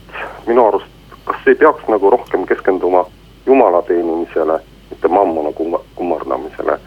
minu 0.47 0.67
arust, 0.67 0.85
kas 1.25 1.47
ei 1.47 1.55
peaks 1.55 1.87
nagu 1.87 2.09
rohkem 2.09 2.45
keskenduma 2.45 3.05
jumala 3.45 3.81
teenimisele, 3.81 4.59
mitte 4.89 5.07
mammona 5.07 5.49
kummardamisele. 5.95 6.79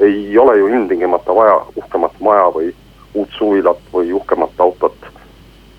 ei 0.00 0.38
ole 0.38 0.58
ju 0.58 0.66
ilmtingimata 0.66 1.34
vaja 1.34 1.60
uhkemat 1.76 2.12
maja 2.20 2.44
või 2.54 2.74
uut 3.14 3.28
suvilat 3.38 3.78
või 3.92 4.12
uhkemat 4.12 4.50
autot. 4.58 4.94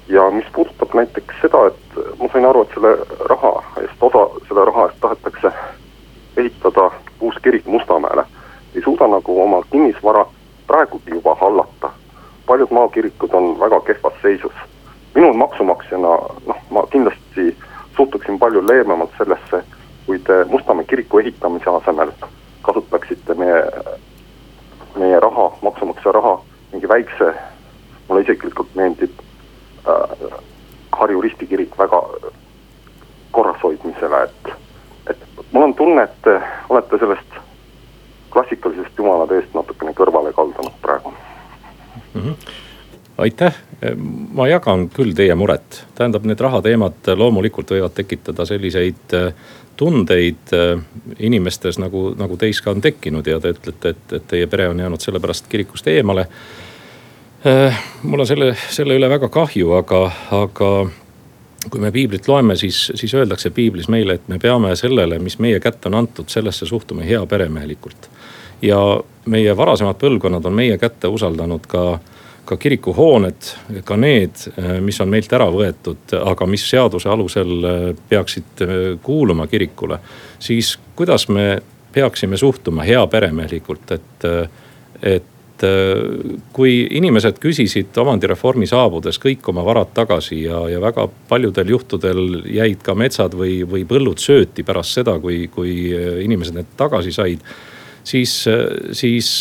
ja 0.08 0.30
mis 0.32 0.46
puudutab 0.54 0.94
näiteks 0.94 1.36
seda, 1.42 1.68
et 1.68 2.20
ma 2.20 2.30
sain 2.34 2.46
aru, 2.46 2.62
et 2.62 2.74
selle 2.74 2.98
raha 3.30 3.64
eest, 3.82 4.02
osa 4.02 4.26
selle 4.48 4.66
raha 4.66 4.88
eest 4.88 5.00
tahetakse 5.02 5.52
ehitada 6.38 6.92
uus 7.22 7.36
kirik 7.44 7.66
Mustamäele. 7.66 8.24
ei 8.76 8.82
suuda 8.82 9.08
nagu 9.08 9.42
oma 9.42 9.64
kinnisvara 9.72 10.26
praegugi 10.68 11.12
juba 11.12 11.36
hallata. 11.36 11.90
paljud 12.46 12.72
maakirikud 12.72 13.34
on 13.34 13.60
väga 13.60 13.80
kehvas 13.80 14.14
seisus 14.22 14.54
minul 15.16 15.34
maksumaksjana 15.34 16.12
noh, 16.48 16.59
ma 16.70 16.84
kindlasti 16.92 17.58
suhtuksin 17.98 18.40
palju 18.40 18.68
leebemalt 18.68 19.12
sellesse, 19.18 19.64
kui 20.06 20.20
te 20.20 20.46
Mustamäe 20.50 20.86
kiriku 20.86 21.20
ehitamise 21.20 21.70
asemel 21.70 22.12
kasutaksite 22.62 23.34
meie, 23.34 23.64
meie 24.96 25.20
raha, 25.20 25.52
maksumaksja 25.62 26.12
raha 26.12 26.40
mingi 26.72 26.88
väikse, 26.88 27.34
mulle 28.08 28.22
isiklikult 28.22 28.76
meeldib 28.76 29.12
äh, 29.88 30.32
Harju 30.92 31.22
Risti 31.22 31.48
kirik 31.48 31.78
väga 31.78 32.02
korrashoidmisele, 33.32 34.24
et, 34.24 34.54
et 35.10 35.52
mul 35.52 35.70
on 35.70 35.74
tunne, 35.74 36.04
et 36.04 36.22
te 36.24 36.40
olete 36.70 36.98
sellest 37.02 37.38
klassikalisest 38.34 38.98
jumalateest 38.98 39.54
natukene 39.54 39.94
kõrvale 39.98 40.34
kaldunud 40.34 40.82
praegu 40.82 41.14
mm. 41.14 42.22
-hmm 42.22 42.68
aitäh, 43.20 43.56
ma 44.34 44.48
jagan 44.48 44.88
küll 44.94 45.14
teie 45.16 45.36
muret, 45.36 45.84
tähendab, 45.96 46.26
need 46.28 46.40
rahateemad 46.40 47.12
loomulikult 47.16 47.72
võivad 47.76 47.96
tekitada 47.96 48.46
selliseid 48.48 49.16
äh, 49.18 49.34
tundeid 49.80 50.54
äh, 50.56 50.82
inimestes 51.20 51.80
nagu, 51.80 52.10
nagu 52.20 52.38
teis 52.38 52.62
ka 52.62 52.74
on 52.76 52.82
tekkinud 52.84 53.28
ja 53.28 53.40
te 53.40 53.54
ütlete, 53.56 53.94
et, 53.96 54.16
et 54.18 54.26
teie 54.28 54.48
pere 54.52 54.70
on 54.72 54.80
jäänud 54.80 55.04
sellepärast 55.04 55.48
kirikust 55.52 55.88
eemale. 55.88 56.28
Äh, 57.48 57.84
mul 58.04 58.26
on 58.26 58.28
selle, 58.28 58.52
selle 58.70 58.98
üle 59.00 59.10
väga 59.10 59.30
kahju, 59.32 59.72
aga, 59.80 60.02
aga 60.36 60.72
kui 61.70 61.80
me 61.80 61.92
piiblit 61.96 62.28
loeme, 62.28 62.56
siis, 62.60 62.82
siis 62.96 63.14
öeldakse 63.16 63.54
piiblis 63.56 63.88
meile, 63.92 64.20
et 64.20 64.28
me 64.28 64.40
peame 64.40 64.76
sellele, 64.80 65.20
mis 65.24 65.40
meie 65.40 65.60
kätte 65.64 65.88
on 65.88 66.00
antud, 66.02 66.28
sellesse 66.32 66.68
suhtuma 66.68 67.08
hea 67.08 67.26
peremehelikult. 67.26 68.10
ja 68.62 68.78
meie 69.26 69.58
varasemad 69.58 69.96
põlvkonnad 69.96 70.46
on 70.46 70.54
meie 70.54 70.78
kätte 70.78 71.08
usaldanud 71.08 71.68
ka 71.68 72.00
ka 72.50 72.58
kirikuhooned, 72.58 73.50
ka 73.86 73.98
need, 74.00 74.46
mis 74.82 74.98
on 75.04 75.12
meilt 75.12 75.34
ära 75.36 75.50
võetud, 75.54 76.16
aga 76.18 76.48
mis 76.50 76.66
seaduse 76.70 77.10
alusel 77.12 77.52
eh, 77.70 77.82
peaksid 78.10 78.64
eh, 78.66 78.78
kuuluma 79.04 79.48
kirikule. 79.48 80.00
siis 80.40 80.78
kuidas 80.96 81.28
me 81.30 81.60
peaksime 81.94 82.38
suhtuma 82.38 82.84
heaperemehelikult, 82.86 83.92
et, 83.92 84.26
et 85.02 85.64
kui 86.54 86.74
inimesed 86.96 87.40
küsisid 87.42 87.98
omandireformi 87.98 88.68
saabudes 88.70 89.18
kõik 89.20 89.50
oma 89.50 89.64
varad 89.66 89.90
tagasi 89.98 90.44
ja, 90.44 90.62
ja 90.70 90.80
väga 90.82 91.08
paljudel 91.28 91.74
juhtudel 91.74 92.22
jäid 92.46 92.86
ka 92.86 92.94
metsad 92.96 93.34
või, 93.36 93.64
või 93.68 93.84
põllud 93.90 94.22
sööti 94.22 94.64
pärast 94.64 95.02
seda, 95.02 95.18
kui, 95.20 95.50
kui 95.52 95.90
inimesed 96.24 96.56
need 96.56 96.72
tagasi 96.78 97.12
said. 97.12 97.44
siis, 98.04 98.38
siis 99.02 99.34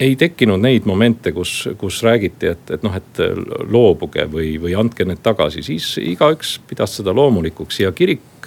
ei 0.00 0.16
tekkinud 0.16 0.60
neid 0.62 0.86
momente, 0.88 1.32
kus, 1.36 1.68
kus 1.78 2.02
räägiti, 2.02 2.54
et, 2.54 2.70
et 2.72 2.84
noh, 2.86 2.94
et 2.96 3.20
loobuge 3.68 4.24
või, 4.32 4.54
või 4.60 4.72
andke 4.80 5.04
need 5.04 5.20
tagasi, 5.22 5.62
siis 5.62 5.92
igaüks 6.00 6.56
pidas 6.68 6.96
seda 6.96 7.12
loomulikuks 7.16 7.82
ja 7.82 7.92
kirik 7.92 8.46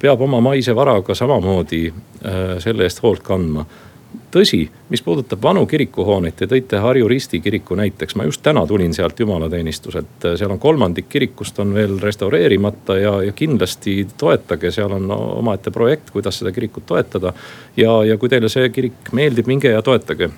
peab 0.00 0.20
oma 0.22 0.40
maise 0.40 0.74
varaga 0.76 1.14
samamoodi 1.14 1.88
äh, 1.88 2.56
selle 2.62 2.86
eest 2.86 3.02
hoolt 3.02 3.24
kandma. 3.26 3.66
tõsi, 4.32 4.62
mis 4.88 5.02
puudutab 5.04 5.42
vanu 5.42 5.66
kirikuhooneid, 5.68 6.34
te 6.36 6.46
tõite 6.48 6.80
Harju 6.80 7.08
Risti 7.08 7.40
kiriku 7.44 7.76
näiteks, 7.76 8.16
ma 8.16 8.24
just 8.24 8.42
täna 8.44 8.66
tulin 8.66 8.94
sealt 8.94 9.20
jumalateenistuselt, 9.20 10.26
seal 10.36 10.52
on 10.52 10.58
kolmandik 10.58 11.08
kirikust 11.08 11.58
on 11.60 11.74
veel 11.74 11.96
restaureerimata 12.00 12.96
ja, 12.98 13.14
ja 13.22 13.32
kindlasti 13.32 14.06
toetage, 14.18 14.70
seal 14.72 14.92
on 14.96 15.10
omaette 15.12 15.70
projekt, 15.70 16.10
kuidas 16.10 16.40
seda 16.40 16.52
kirikut 16.52 16.86
toetada. 16.86 17.32
ja, 17.76 18.02
ja 18.04 18.18
kui 18.18 18.28
teile 18.28 18.48
see 18.52 18.68
kirik 18.68 19.12
meeldib, 19.12 19.48
minge 19.48 19.72
ja 19.72 19.82
toetage 19.82 20.30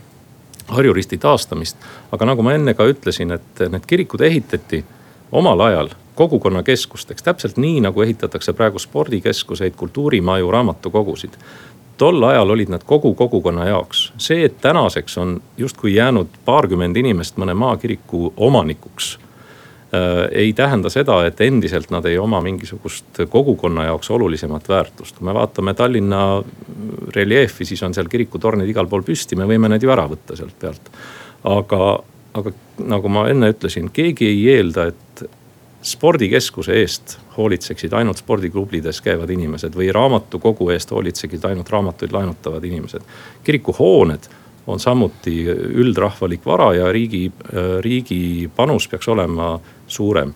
Harju 0.70 0.92
Risti 0.92 1.18
taastamist. 1.18 1.76
aga 2.12 2.24
nagu 2.24 2.42
ma 2.42 2.54
enne 2.54 2.74
ka 2.74 2.86
ütlesin, 2.86 3.32
et 3.34 3.64
need 3.68 3.86
kirikud 3.86 4.20
ehitati 4.20 4.84
omal 5.32 5.60
ajal 5.60 5.90
kogukonnakeskusteks, 6.14 7.22
täpselt 7.22 7.56
nii 7.56 7.80
nagu 7.80 8.02
ehitatakse 8.02 8.52
praegu 8.52 8.78
spordikeskuseid, 8.78 9.74
kultuurimaju, 9.76 10.50
raamatukogusid 10.50 11.38
tol 12.00 12.22
ajal 12.24 12.50
olid 12.50 12.68
nad 12.72 12.84
kogu 12.86 13.14
kogukonna 13.14 13.68
jaoks. 13.68 14.12
see, 14.18 14.44
et 14.44 14.60
tänaseks 14.60 15.18
on 15.18 15.42
justkui 15.56 15.94
jäänud 15.94 16.28
paarkümmend 16.44 16.96
inimest 16.96 17.36
mõne 17.36 17.54
maakiriku 17.54 18.32
omanikuks. 18.36 19.18
Ei 20.32 20.52
tähenda 20.52 20.90
seda, 20.90 21.16
et 21.26 21.40
endiselt 21.40 21.90
nad 21.90 22.04
ei 22.06 22.18
oma 22.18 22.38
mingisugust 22.44 23.24
kogukonna 23.28 23.88
jaoks 23.88 24.10
olulisemat 24.10 24.68
väärtust. 24.68 25.16
kui 25.18 25.26
me 25.26 25.34
vaatame 25.34 25.74
Tallinna 25.74 26.42
reljeefi, 27.14 27.64
siis 27.64 27.82
on 27.82 27.94
seal 27.94 28.08
kirikutornid 28.08 28.68
igal 28.70 28.86
pool 28.86 29.02
püsti, 29.02 29.36
me 29.36 29.48
võime 29.50 29.68
need 29.72 29.82
ju 29.82 29.90
ära 29.90 30.06
võtta 30.10 30.36
sealt 30.38 30.54
pealt. 30.60 30.90
aga, 31.44 31.98
aga 32.34 32.52
nagu 32.78 33.08
ma 33.08 33.26
enne 33.28 33.50
ütlesin, 33.50 33.90
keegi 33.92 34.30
ei 34.30 34.48
eelda, 34.54 34.86
et 34.92 35.26
spordikeskuse 35.82 36.76
eest 36.76 37.16
hoolitseksid 37.36 37.92
ainult 37.96 38.20
spordiklubides 38.20 39.00
käivad 39.00 39.30
inimesed 39.32 39.74
või 39.74 39.88
raamatukogu 39.92 40.68
eest 40.74 40.90
hoolitseksid 40.92 41.44
ainult 41.48 41.70
raamatuid 41.72 42.12
laenutavad 42.12 42.64
inimesed. 42.64 43.02
kirikuhooned 43.44 44.28
on 44.70 44.80
samuti 44.80 45.42
üldrahvalik 45.50 46.46
vara 46.46 46.70
ja 46.76 46.92
riigi, 46.92 47.26
riigi 47.80 48.50
panus 48.56 48.88
peaks 48.88 49.08
olema 49.08 49.58
suurem. 49.86 50.32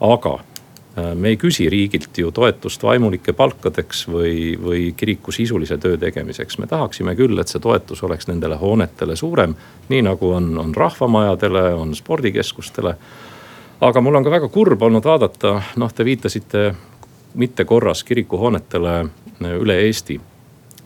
aga 0.00 0.32
äh, 0.34 1.14
me 1.14 1.28
ei 1.28 1.36
küsi 1.36 1.68
riigilt 1.70 2.18
ju 2.18 2.30
toetust 2.30 2.82
vaimulike 2.82 3.32
palkadeks 3.32 4.08
või, 4.08 4.56
või 4.60 4.94
kiriku 4.96 5.32
sisulise 5.32 5.78
töö 5.78 5.96
tegemiseks. 5.96 6.58
me 6.58 6.66
tahaksime 6.66 7.14
küll, 7.14 7.38
et 7.38 7.48
see 7.48 7.60
toetus 7.60 8.02
oleks 8.02 8.26
nendele 8.28 8.56
hoonetele 8.56 9.16
suurem, 9.16 9.54
nii 9.88 10.02
nagu 10.02 10.30
on, 10.30 10.58
on 10.58 10.74
rahvamajadele, 10.74 11.74
on 11.74 11.94
spordikeskustele 11.94 12.96
aga 13.80 14.00
mul 14.00 14.14
on 14.14 14.24
ka 14.24 14.30
väga 14.30 14.48
kurb 14.48 14.82
olnud 14.82 15.04
vaadata, 15.04 15.60
noh, 15.76 15.92
te 15.92 16.04
viitasite 16.04 16.64
mitte 17.34 17.64
korras 17.64 18.04
kirikuhoonetele 18.04 18.94
äh, 19.00 19.56
üle 19.60 19.78
Eesti. 19.86 20.20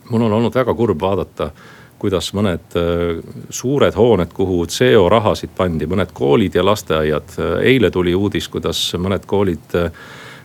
mul 0.09 0.21
on 0.25 0.33
olnud 0.33 0.55
väga 0.55 0.73
kurb 0.73 1.01
vaadata, 1.01 1.51
kuidas 1.99 2.31
mõned 2.33 2.77
äh, 2.79 3.19
suured 3.49 3.95
hooned, 3.95 4.33
kuhu 4.33 4.63
CO 4.71 5.09
rahasid 5.09 5.53
pandi, 5.57 5.87
mõned 5.89 6.13
koolid 6.13 6.55
ja 6.55 6.65
lasteaiad. 6.65 7.35
eile 7.63 7.91
tuli 7.91 8.15
uudis, 8.15 8.47
kuidas 8.47 8.81
mõned 8.97 9.27
koolid 9.27 9.75
äh, 9.75 9.91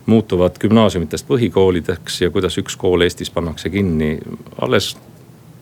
muutuvad 0.07 0.59
gümnaasiumitest 0.61 1.27
põhikoolideks 1.29 2.21
ja 2.27 2.31
kuidas 2.31 2.59
üks 2.61 2.77
kool 2.77 3.07
Eestis 3.07 3.31
pannakse 3.31 3.71
kinni. 3.71 4.19
alles 4.61 4.97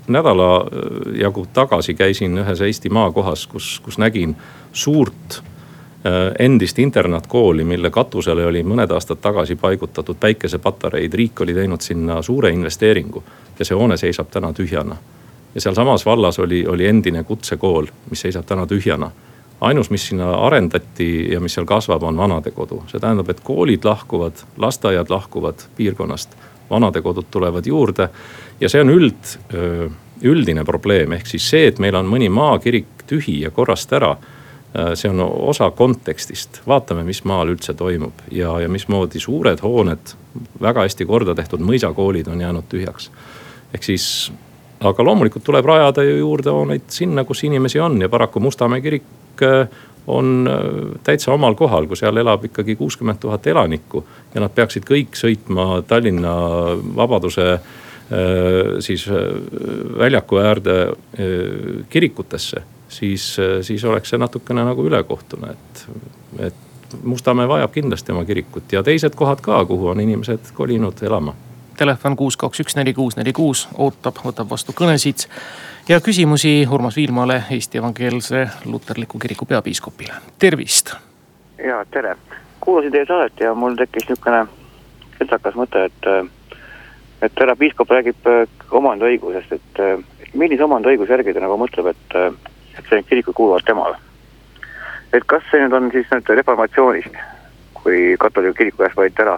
nädala 0.09 0.67
jagu 1.15 1.47
tagasi 1.53 1.95
käisin 1.95 2.39
ühes 2.39 2.61
Eesti 2.61 2.91
maakohas, 2.91 3.47
kus, 3.47 3.81
kus 3.85 3.99
nägin 3.99 4.37
suurt 4.73 5.43
Äh, 6.07 6.47
endist 6.47 6.79
internaatkooli, 6.79 7.65
mille 7.65 7.91
katusele 7.91 8.43
oli 8.47 8.65
mõned 8.67 8.91
aastad 8.91 9.21
tagasi 9.23 9.55
paigutatud 9.55 10.17
päikesepatareid, 10.21 11.15
riik 11.15 11.41
oli 11.45 11.55
teinud 11.55 11.81
sinna 11.81 12.17
suure 12.23 12.51
investeeringu. 12.51 13.23
ja 13.59 13.65
see 13.65 13.77
hoone 13.79 13.97
seisab 13.97 14.27
täna 14.31 14.53
tühjana. 14.53 14.97
Ja 15.55 15.61
sealsamas 15.61 16.07
vallas 16.07 16.39
oli, 16.39 16.67
oli 16.67 16.87
endine 16.87 17.25
kutsekool, 17.25 17.87
mis 18.11 18.21
seisab 18.21 18.47
täna 18.47 18.67
tühjana. 18.67 19.11
ainus, 19.61 19.91
mis 19.91 20.09
sinna 20.09 20.31
arendati 20.35 21.33
ja 21.33 21.41
mis 21.41 21.55
seal 21.55 21.67
kasvab, 21.67 22.03
on 22.03 22.17
vanadekodu, 22.17 22.83
see 22.91 23.01
tähendab, 23.01 23.29
et 23.31 23.41
koolid 23.41 23.85
lahkuvad, 23.85 24.43
lasteaiad 24.59 25.11
lahkuvad 25.11 25.63
piirkonnast, 25.77 26.35
vanadekodud 26.71 27.31
tulevad 27.31 27.67
juurde 27.67 28.09
ja 28.61 28.69
see 28.69 28.81
on 28.83 28.91
üld, 28.91 29.37
üldine 30.23 30.65
probleem, 30.65 31.13
ehk 31.13 31.27
siis 31.31 31.47
see, 31.51 31.69
et 31.71 31.79
meil 31.79 31.95
on 31.95 32.11
mõni 32.11 32.31
maakirik 32.31 33.07
tühi 33.07 33.41
ja 33.45 33.51
korrast 33.51 33.93
ära 33.93 34.17
see 34.95 35.11
on 35.11 35.21
osa 35.21 35.71
kontekstist, 35.71 36.63
vaatame, 36.67 37.05
mis 37.05 37.23
maal 37.29 37.53
üldse 37.53 37.75
toimub. 37.77 38.25
Ja, 38.33 38.55
ja 38.61 38.69
mismoodi 38.73 39.21
suured 39.21 39.61
hooned, 39.61 40.15
väga 40.61 40.87
hästi 40.87 41.07
korda 41.09 41.35
tehtud 41.37 41.61
mõisakoolid 41.65 42.31
on 42.33 42.41
jäänud 42.41 42.69
tühjaks. 42.73 43.11
ehk 43.75 43.83
siis, 43.83 44.33
aga 44.83 45.05
loomulikult 45.05 45.45
tuleb 45.45 45.67
rajada 45.67 46.05
ju 46.07 46.19
juurde 46.19 46.51
hooneid 46.51 46.89
sinna, 46.93 47.25
kus 47.25 47.45
inimesi 47.45 47.81
on 47.81 48.01
ja 48.03 48.09
paraku 48.09 48.41
Mustamäe 48.41 48.81
kirik 48.81 49.43
äh, 49.43 49.69
on 50.07 50.49
äh, 50.51 50.99
täitsa 51.05 51.33
omal 51.33 51.55
kohal, 51.55 51.87
kui 51.87 51.97
seal 51.97 52.17
elab 52.17 52.45
ikkagi 52.45 52.77
kuuskümmend 52.77 53.21
tuhat 53.21 53.47
elanikku. 53.47 54.05
ja 54.35 54.41
nad 54.41 54.55
peaksid 54.55 54.89
kõik 54.89 55.17
sõitma 55.19 55.83
Tallinna 55.87 56.35
Vabaduse 56.97 57.59
siis 58.85 59.07
väljaku 59.99 60.37
äärde 60.37 60.75
kirikutesse 61.89 62.61
siis, 62.93 63.37
siis 63.65 63.85
oleks 63.85 64.13
see 64.13 64.21
natukene 64.21 64.65
nagu 64.67 64.85
ülekohtune, 64.85 65.55
et, 65.55 65.85
et 66.51 66.99
Mustamäe 67.03 67.49
vajab 67.49 67.73
kindlasti 67.73 68.13
oma 68.13 68.25
kirikut 68.29 68.73
ja 68.73 68.83
teised 68.85 69.15
kohad 69.17 69.41
ka, 69.41 69.63
kuhu 69.65 69.89
on 69.89 70.01
inimesed 70.01 70.53
kolinud 70.55 71.01
elama. 71.03 71.35
Telefon 71.77 72.17
kuus, 72.17 72.37
kaks, 72.37 72.61
üks, 72.61 72.77
neli, 72.77 72.95
kuus, 72.95 73.17
neli, 73.17 73.33
kuus 73.33 73.69
ootab, 73.79 74.21
võtab 74.25 74.51
vastu 74.51 74.75
kõnesid 74.77 75.27
ja 75.89 76.01
küsimusi 76.01 76.67
Urmas 76.71 76.97
Viilmale, 76.97 77.43
Eesti 77.51 77.79
Evangeelse 77.79 78.47
Luterliku 78.65 79.19
Kiriku 79.19 79.47
peapiiskopile, 79.47 80.15
tervist. 80.39 80.95
ja 81.67 81.85
tere, 81.91 82.17
kuulasin 82.61 82.93
teie 82.93 83.07
saadet 83.07 83.41
ja 83.41 83.55
mul 83.55 83.77
tekkis 83.77 84.09
niisugune 84.09 84.47
kiltakas 85.19 85.55
mõte, 85.55 85.85
et, 85.89 86.09
et 87.23 87.41
härra 87.41 87.57
piiskop 87.57 87.91
räägib 87.91 88.33
omandiõigusest, 88.71 89.53
et 89.53 90.35
millise 90.35 90.65
omandiõiguse 90.65 91.13
järgi 91.13 91.35
ta 91.35 91.45
nagu 91.45 91.59
mõtleb, 91.61 91.93
et 91.93 92.19
et 92.79 92.89
see 92.89 93.03
kirikud 93.03 93.35
kuuluvad 93.35 93.65
temale. 93.67 93.97
et 95.13 95.25
kas 95.29 95.43
see 95.51 95.61
nüüd 95.61 95.75
on 95.77 95.91
siis 95.93 96.09
nüüd 96.09 96.31
reformatsioonist, 96.39 97.17
kui 97.77 98.15
katoliku 98.19 98.57
kiriku 98.57 98.81
käest 98.81 98.97
võeti 98.97 99.25
ära. 99.25 99.35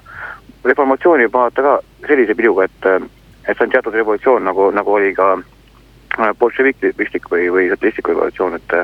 Reformatsiooni 0.65 1.27
võib 1.27 1.37
vaadata 1.37 1.63
ka 1.63 2.09
sellise 2.09 2.35
pilguga, 2.35 2.65
et, 2.65 3.11
et 3.49 3.57
see 3.57 3.67
on 3.67 3.75
teatud 3.75 3.95
revolutsioon, 3.95 4.45
nagu, 4.45 4.71
nagu 4.75 4.97
oli 4.97 5.13
ka 5.17 5.35
äh, 5.39 6.33
bolševistlik 6.39 7.31
või, 7.31 7.51
või 7.53 7.69
sotsialistlik 7.73 8.13
revolutsioon, 8.13 8.61
et. 8.61 8.79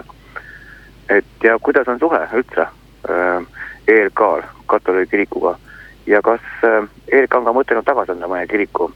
et 1.11 1.45
ja 1.45 1.59
kuidas 1.59 1.89
on 1.89 1.99
suhe 1.99 2.21
üldse 2.39 2.67
äh, 2.67 3.65
ERK-l 3.89 4.47
katoliku 4.71 5.11
kirikuga 5.11 5.57
ja 6.07 6.23
kas 6.23 6.41
äh, 6.65 6.89
ERK 7.13 7.35
on 7.35 7.49
ka 7.49 7.55
mõtelnud 7.55 7.87
tagasi 7.87 8.15
anda 8.15 8.29
mõne 8.29 8.47
kiriku. 8.51 8.91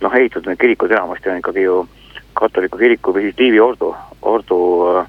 noh, 0.00 0.14
ehitatud 0.14 0.50
need 0.50 0.60
kirikud 0.60 0.92
enamasti 0.92 1.30
on 1.30 1.38
ikkagi 1.40 1.62
ju 1.62 1.76
katoliku 2.36 2.78
kiriku 2.78 3.14
või 3.16 3.28
siis 3.28 3.38
Liivi 3.38 3.60
ordu, 3.60 3.94
ordu 4.22 4.58
äh, 4.90 5.06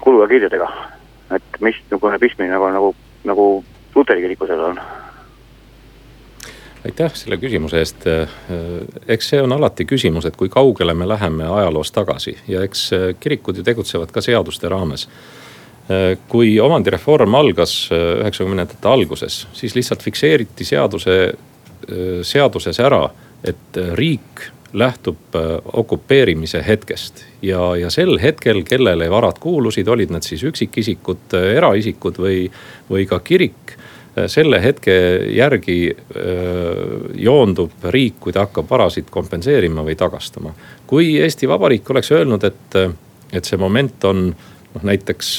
kulu 0.00 0.22
ja 0.22 0.28
kirjadega. 0.28 0.68
et 1.34 1.60
mis 1.60 1.76
niisugune 1.82 2.18
pistmine 2.18 2.52
nagu, 2.52 2.68
nagu, 2.70 2.94
nagu 3.24 3.64
luteri 3.94 4.22
kiriku 4.22 4.46
seal 4.46 4.64
on? 4.70 4.80
Aitäh 6.84 7.14
selle 7.16 7.38
küsimuse 7.40 7.80
eest. 7.82 8.06
Äh, 8.10 8.28
eks 9.08 9.32
see 9.32 9.42
on 9.42 9.52
alati 9.56 9.86
küsimus, 9.88 10.26
et 10.28 10.36
kui 10.36 10.50
kaugele 10.52 10.94
me 10.94 11.08
läheme 11.08 11.48
ajaloos 11.48 11.92
tagasi 11.92 12.36
ja 12.48 12.64
eks 12.66 12.86
äh, 12.92 13.06
kirikud 13.20 13.60
ju 13.60 13.66
tegutsevad 13.66 14.12
ka 14.12 14.24
seaduste 14.24 14.68
raames. 14.68 15.08
kui 16.32 16.54
omandireform 16.60 17.34
algas 17.36 17.90
üheksakümnendate 17.92 18.88
alguses, 18.88 19.42
siis 19.52 19.74
lihtsalt 19.76 20.00
fikseeriti 20.00 20.64
seaduse, 20.64 21.16
seaduses 22.24 22.80
ära, 22.80 23.02
et 23.44 23.76
riik 23.92 24.46
lähtub 24.74 25.16
äh, 25.34 25.42
okupeerimise 25.72 26.64
hetkest. 26.66 27.24
ja, 27.42 27.76
ja 27.76 27.90
sel 27.90 28.18
hetkel, 28.22 28.62
kellele 28.64 29.10
varad 29.10 29.38
kuulusid, 29.40 29.88
olid 29.88 30.10
nad 30.10 30.26
siis 30.26 30.42
üksikisikud, 30.44 31.30
äh, 31.34 31.50
eraisikud 31.58 32.18
või, 32.18 32.38
või 32.90 33.06
ka 33.06 33.20
kirik 33.22 33.76
äh, 33.76 33.83
selle 34.30 34.60
hetke 34.62 34.94
järgi 35.34 35.78
joondub 37.18 37.86
riik, 37.90 38.20
kui 38.20 38.32
ta 38.32 38.44
hakkab 38.46 38.68
varasid 38.70 39.08
kompenseerima 39.10 39.82
või 39.86 39.96
tagastama. 39.98 40.54
kui 40.86 41.16
Eesti 41.18 41.48
Vabariik 41.48 41.90
oleks 41.90 42.12
öelnud, 42.12 42.44
et, 42.44 42.76
et 43.32 43.44
see 43.44 43.58
moment 43.58 44.04
on 44.04 44.28
noh, 44.28 44.82
näiteks 44.82 45.34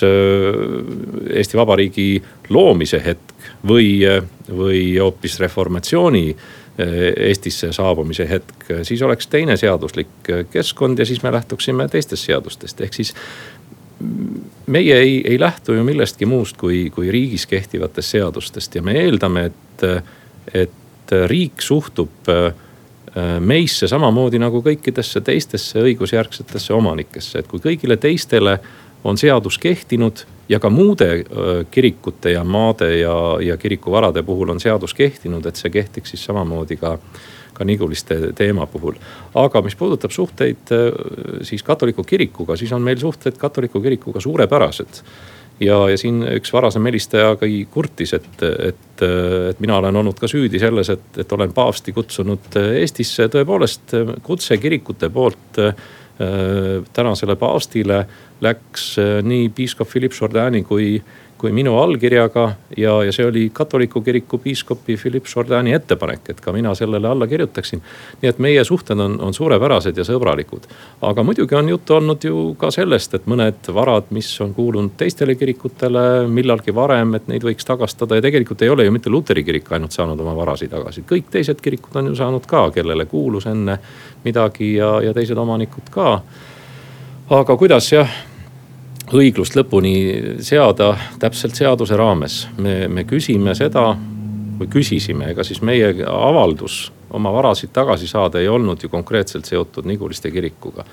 Eesti 1.34 1.58
Vabariigi 1.58 2.10
loomise 2.50 3.02
hetk 3.06 3.50
või, 3.68 4.04
või 4.50 4.84
hoopis 5.00 5.40
reformatsiooni 5.40 6.28
Eestisse 6.76 7.70
saabumise 7.72 8.26
hetk, 8.28 8.66
siis 8.84 9.02
oleks 9.02 9.30
teine 9.32 9.56
seaduslik 9.58 10.28
keskkond 10.52 11.00
ja 11.00 11.06
siis 11.08 11.22
me 11.24 11.32
lähtuksime 11.32 11.88
teistest 11.88 12.28
seadustest, 12.28 12.82
ehk 12.84 12.98
siis. 12.98 13.14
Meie 14.68 14.98
ei, 15.00 15.22
ei 15.28 15.40
lähtu 15.40 15.74
ju 15.74 15.84
millestki 15.84 16.26
muust 16.26 16.58
kui, 16.58 16.90
kui 16.94 17.12
riigis 17.12 17.46
kehtivatest 17.48 18.18
seadustest 18.18 18.76
ja 18.76 18.84
me 18.84 18.98
eeldame, 19.00 19.46
et, 19.52 19.86
et 20.54 21.16
riik 21.32 21.62
suhtub 21.62 22.32
eh, 22.32 22.50
meisse 23.40 23.88
samamoodi 23.88 24.42
nagu 24.42 24.60
kõikidesse 24.66 25.22
teistesse 25.24 25.80
õigusjärgsetesse 25.80 26.74
omanikesse, 26.76 27.40
et 27.40 27.48
kui 27.48 27.64
kõigile 27.64 27.96
teistele 28.02 28.58
on 29.06 29.18
seadus 29.18 29.58
kehtinud 29.62 30.26
ja 30.50 30.60
ka 30.60 30.70
muude 30.70 31.08
kirikute 31.72 32.34
ja 32.36 32.44
maade 32.44 32.90
ja, 32.98 33.16
ja 33.42 33.58
kirikuvarade 33.58 34.24
puhul 34.24 34.50
on 34.50 34.60
seadus 34.60 34.94
kehtinud, 34.94 35.46
et 35.46 35.56
see 35.56 35.72
kehtiks 35.74 36.14
siis 36.14 36.26
samamoodi 36.26 36.78
ka, 36.82 36.98
ka 37.56 37.66
Niguliste 37.68 38.18
teema 38.36 38.68
puhul. 38.70 39.00
aga 39.36 39.62
mis 39.66 39.76
puudutab 39.76 40.12
suhteid 40.12 40.74
siis 41.48 41.64
katoliku 41.64 42.04
kirikuga, 42.04 42.58
siis 42.60 42.74
on 42.76 42.84
meil 42.84 43.00
suhted 43.00 43.38
katoliku 43.38 43.82
kirikuga 43.82 44.20
suurepärased. 44.20 45.02
ja, 45.60 45.78
ja 45.90 45.98
siin 45.98 46.24
üks 46.36 46.54
varasem 46.54 46.86
helistaja 46.86 47.36
ka 47.40 47.48
kurtis, 47.72 48.14
et, 48.14 48.32
et, 48.44 49.04
et 49.50 49.60
mina 49.64 49.78
olen 49.78 49.96
olnud 49.96 50.20
ka 50.20 50.28
süüdi 50.28 50.60
selles, 50.60 50.90
et, 50.90 51.06
et 51.18 51.32
olen 51.32 51.54
paavsti 51.54 51.94
kutsunud 51.96 52.60
Eestisse. 52.80 53.30
tõepoolest 53.32 53.96
kutse 54.24 54.58
kirikute 54.58 55.10
poolt 55.10 55.62
äh, 55.64 55.76
tänasele 56.94 57.36
paavstile 57.36 58.06
läks 58.42 58.98
äh, 59.00 59.22
nii 59.24 59.50
piiskop 59.56 59.90
Philippe 59.90 60.16
Jourdani 60.22 60.64
kui 60.64 61.02
kui 61.38 61.52
minu 61.52 61.76
allkirjaga 61.78 62.46
ja, 62.78 62.94
ja 63.04 63.12
see 63.14 63.26
oli 63.28 63.50
katoliku 63.54 64.02
kiriku 64.02 64.38
piiskopi 64.38 64.96
Philippe 64.98 65.30
Jourdani 65.30 65.74
ettepanek, 65.76 66.30
et 66.32 66.42
ka 66.42 66.54
mina 66.56 66.72
sellele 66.76 67.08
alla 67.08 67.28
kirjutaksin. 67.28 67.82
nii 68.22 68.30
et 68.30 68.40
meie 68.40 68.64
suhted 68.64 69.00
on, 69.00 69.18
on 69.22 69.34
suurepärased 69.34 69.98
ja 69.98 70.04
sõbralikud. 70.08 70.68
aga 71.02 71.24
muidugi 71.24 71.56
on 71.56 71.70
juttu 71.70 71.96
olnud 71.96 72.24
ju 72.24 72.56
ka 72.60 72.72
sellest, 72.72 73.14
et 73.14 73.28
mõned 73.28 73.68
varad, 73.74 74.08
mis 74.10 74.30
on 74.42 74.54
kuulunud 74.54 74.96
teistele 74.98 75.36
kirikutele 75.36 76.28
millalgi 76.28 76.76
varem, 76.76 77.16
et 77.16 77.28
neid 77.28 77.44
võiks 77.44 77.68
tagastada 77.68 78.16
ja 78.16 78.24
tegelikult 78.24 78.62
ei 78.62 78.70
ole 78.70 78.86
ju 78.86 78.94
mitte 78.96 79.12
luteri 79.12 79.44
kirik 79.44 79.72
ainult 79.72 79.92
saanud 79.92 80.20
oma 80.20 80.36
varasid 80.36 80.72
tagasi. 80.72 81.04
kõik 81.10 81.28
teised 81.32 81.60
kirikud 81.62 81.96
on 81.96 82.14
ju 82.14 82.16
saanud 82.16 82.48
ka, 82.48 82.70
kellele 82.72 83.06
kuulus 83.06 83.46
enne 83.52 83.78
midagi 84.24 84.76
ja, 84.76 85.02
ja 85.02 85.14
teised 85.14 85.38
omanikud 85.38 85.92
ka. 85.92 86.22
aga 87.30 87.58
kuidas 87.58 87.92
jah 87.92 88.16
õiglust 89.14 89.56
lõpuni 89.58 89.96
seada 90.44 90.96
täpselt 91.20 91.56
seaduse 91.56 91.98
raames. 91.98 92.48
me, 92.58 92.88
me 92.88 93.04
küsime 93.04 93.56
seda 93.56 93.96
või 94.60 94.70
küsisime, 94.72 95.30
ega 95.34 95.44
siis 95.44 95.62
meie 95.62 95.92
avaldus 96.08 96.92
oma 97.16 97.32
varasid 97.34 97.70
tagasi 97.74 98.08
saada 98.08 98.40
ei 98.40 98.48
olnud 98.48 98.82
ju 98.84 98.90
konkreetselt 98.90 99.46
seotud 99.46 99.86
Niguliste 99.86 100.32
kirikuga. 100.32 100.86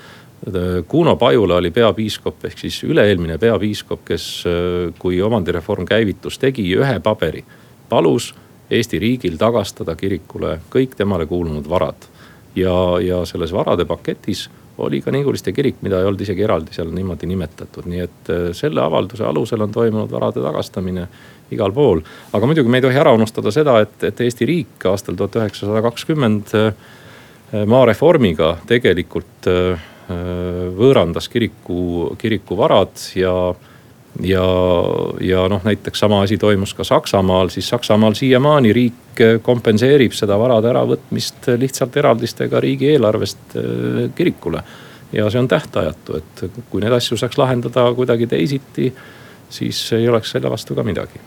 Kuno 0.87 1.15
Pajula 1.15 1.55
oli 1.55 1.71
peapiiskop 1.71 2.45
ehk 2.45 2.59
siis 2.59 2.81
üle-eelmine 2.83 3.37
peapiiskop, 3.39 4.01
kes, 4.05 4.43
kui 4.99 5.21
omandireform 5.21 5.85
käivitus, 5.87 6.37
tegi 6.37 6.67
ühe 6.75 6.99
paberi. 6.99 7.43
palus 7.89 8.33
Eesti 8.69 8.99
riigil 8.99 9.35
tagastada 9.37 9.95
kirikule 9.95 10.57
kõik 10.71 10.95
temale 10.97 11.25
kuulunud 11.25 11.69
varad. 11.69 12.09
ja, 12.55 12.99
ja 13.01 13.25
selles 13.25 13.51
varade 13.53 13.85
paketis 13.85 14.49
oli 14.77 15.01
ka 15.01 15.11
Niguliste 15.13 15.53
kirik, 15.53 15.81
mida 15.85 15.99
ei 15.99 16.07
olnud 16.09 16.21
isegi 16.25 16.43
eraldi 16.45 16.73
seal 16.73 16.89
niimoodi 16.93 17.29
nimetatud, 17.29 17.85
nii 17.89 18.01
et 18.01 18.33
äh, 18.33 18.49
selle 18.57 18.81
avalduse 18.81 19.25
alusel 19.27 19.61
on 19.65 19.71
toimunud 19.73 20.11
varade 20.11 20.41
tagastamine 20.41 21.07
igal 21.53 21.73
pool. 21.75 22.01
aga 22.33 22.49
muidugi 22.49 22.71
me 22.71 22.81
ei 22.81 22.87
tohi 22.87 22.97
ära 22.97 23.13
unustada 23.13 23.53
seda, 23.53 23.79
et, 23.85 23.95
et 24.03 24.21
Eesti 24.25 24.47
riik 24.49 24.87
aastal 24.89 25.17
tuhat 25.19 25.37
üheksasada 25.41 25.83
kakskümmend 25.85 26.55
äh, 26.57 26.71
maareformiga 27.69 28.55
tegelikult 28.69 29.49
äh, 29.51 29.89
võõrandas 30.73 31.29
kiriku, 31.31 32.15
kiriku 32.19 32.57
varad 32.59 32.97
ja 33.15 33.53
ja, 34.21 34.43
ja 35.21 35.47
noh, 35.49 35.61
näiteks 35.63 35.99
sama 35.99 36.21
asi 36.21 36.37
toimus 36.37 36.73
ka 36.73 36.83
Saksamaal, 36.83 37.49
siis 37.49 37.69
Saksamaal 37.69 38.13
siiamaani 38.13 38.73
riik 38.73 39.21
kompenseerib 39.41 40.13
seda 40.13 40.37
varade 40.39 40.69
äravõtmist 40.69 41.49
lihtsalt 41.57 41.97
eraldistega 41.97 42.59
riigieelarvest 42.59 43.57
äh, 43.57 43.63
kirikule. 44.15 44.63
ja 45.13 45.29
see 45.29 45.39
on 45.39 45.47
tähtajatu, 45.47 46.17
et 46.17 46.43
kui 46.69 46.81
neid 46.81 46.93
asju 46.93 47.17
saaks 47.17 47.37
lahendada 47.37 47.85
kuidagi 47.93 48.27
teisiti, 48.27 48.93
siis 49.49 49.81
ei 49.93 50.09
oleks 50.09 50.31
selle 50.31 50.49
vastu 50.49 50.75
ka 50.75 50.83
midagi. 50.83 51.19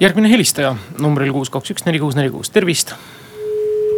järgmine 0.00 0.30
helistaja 0.30 0.76
numbril 0.98 1.32
kuus, 1.32 1.50
kaks, 1.50 1.70
üks, 1.70 1.86
neli, 1.86 1.98
kuus, 1.98 2.14
neli, 2.14 2.30
kuus, 2.30 2.50
tervist. 2.50 2.94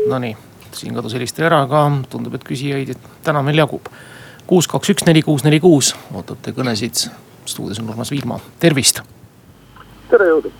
Nonii, 0.08 0.36
siin 0.72 0.94
kadus 0.94 1.14
helistaja 1.14 1.48
ära, 1.48 1.62
aga 1.62 1.86
tundub, 2.10 2.34
et 2.34 2.44
küsijaid 2.44 2.96
täna 3.24 3.42
meil 3.42 3.58
jagub. 3.58 3.88
kuus, 4.46 4.68
kaks, 4.68 4.90
üks, 4.90 5.06
neli, 5.06 5.22
kuus, 5.22 5.44
neli, 5.44 5.60
kuus, 5.60 5.94
ootate 6.14 6.52
kõnesid 6.52 7.08
stuudios 7.48 7.78
on 7.80 7.90
Urmas 7.90 8.10
Viilma, 8.10 8.40
tervist. 8.60 9.02
tere 10.10 10.28
jõudu 10.30 10.52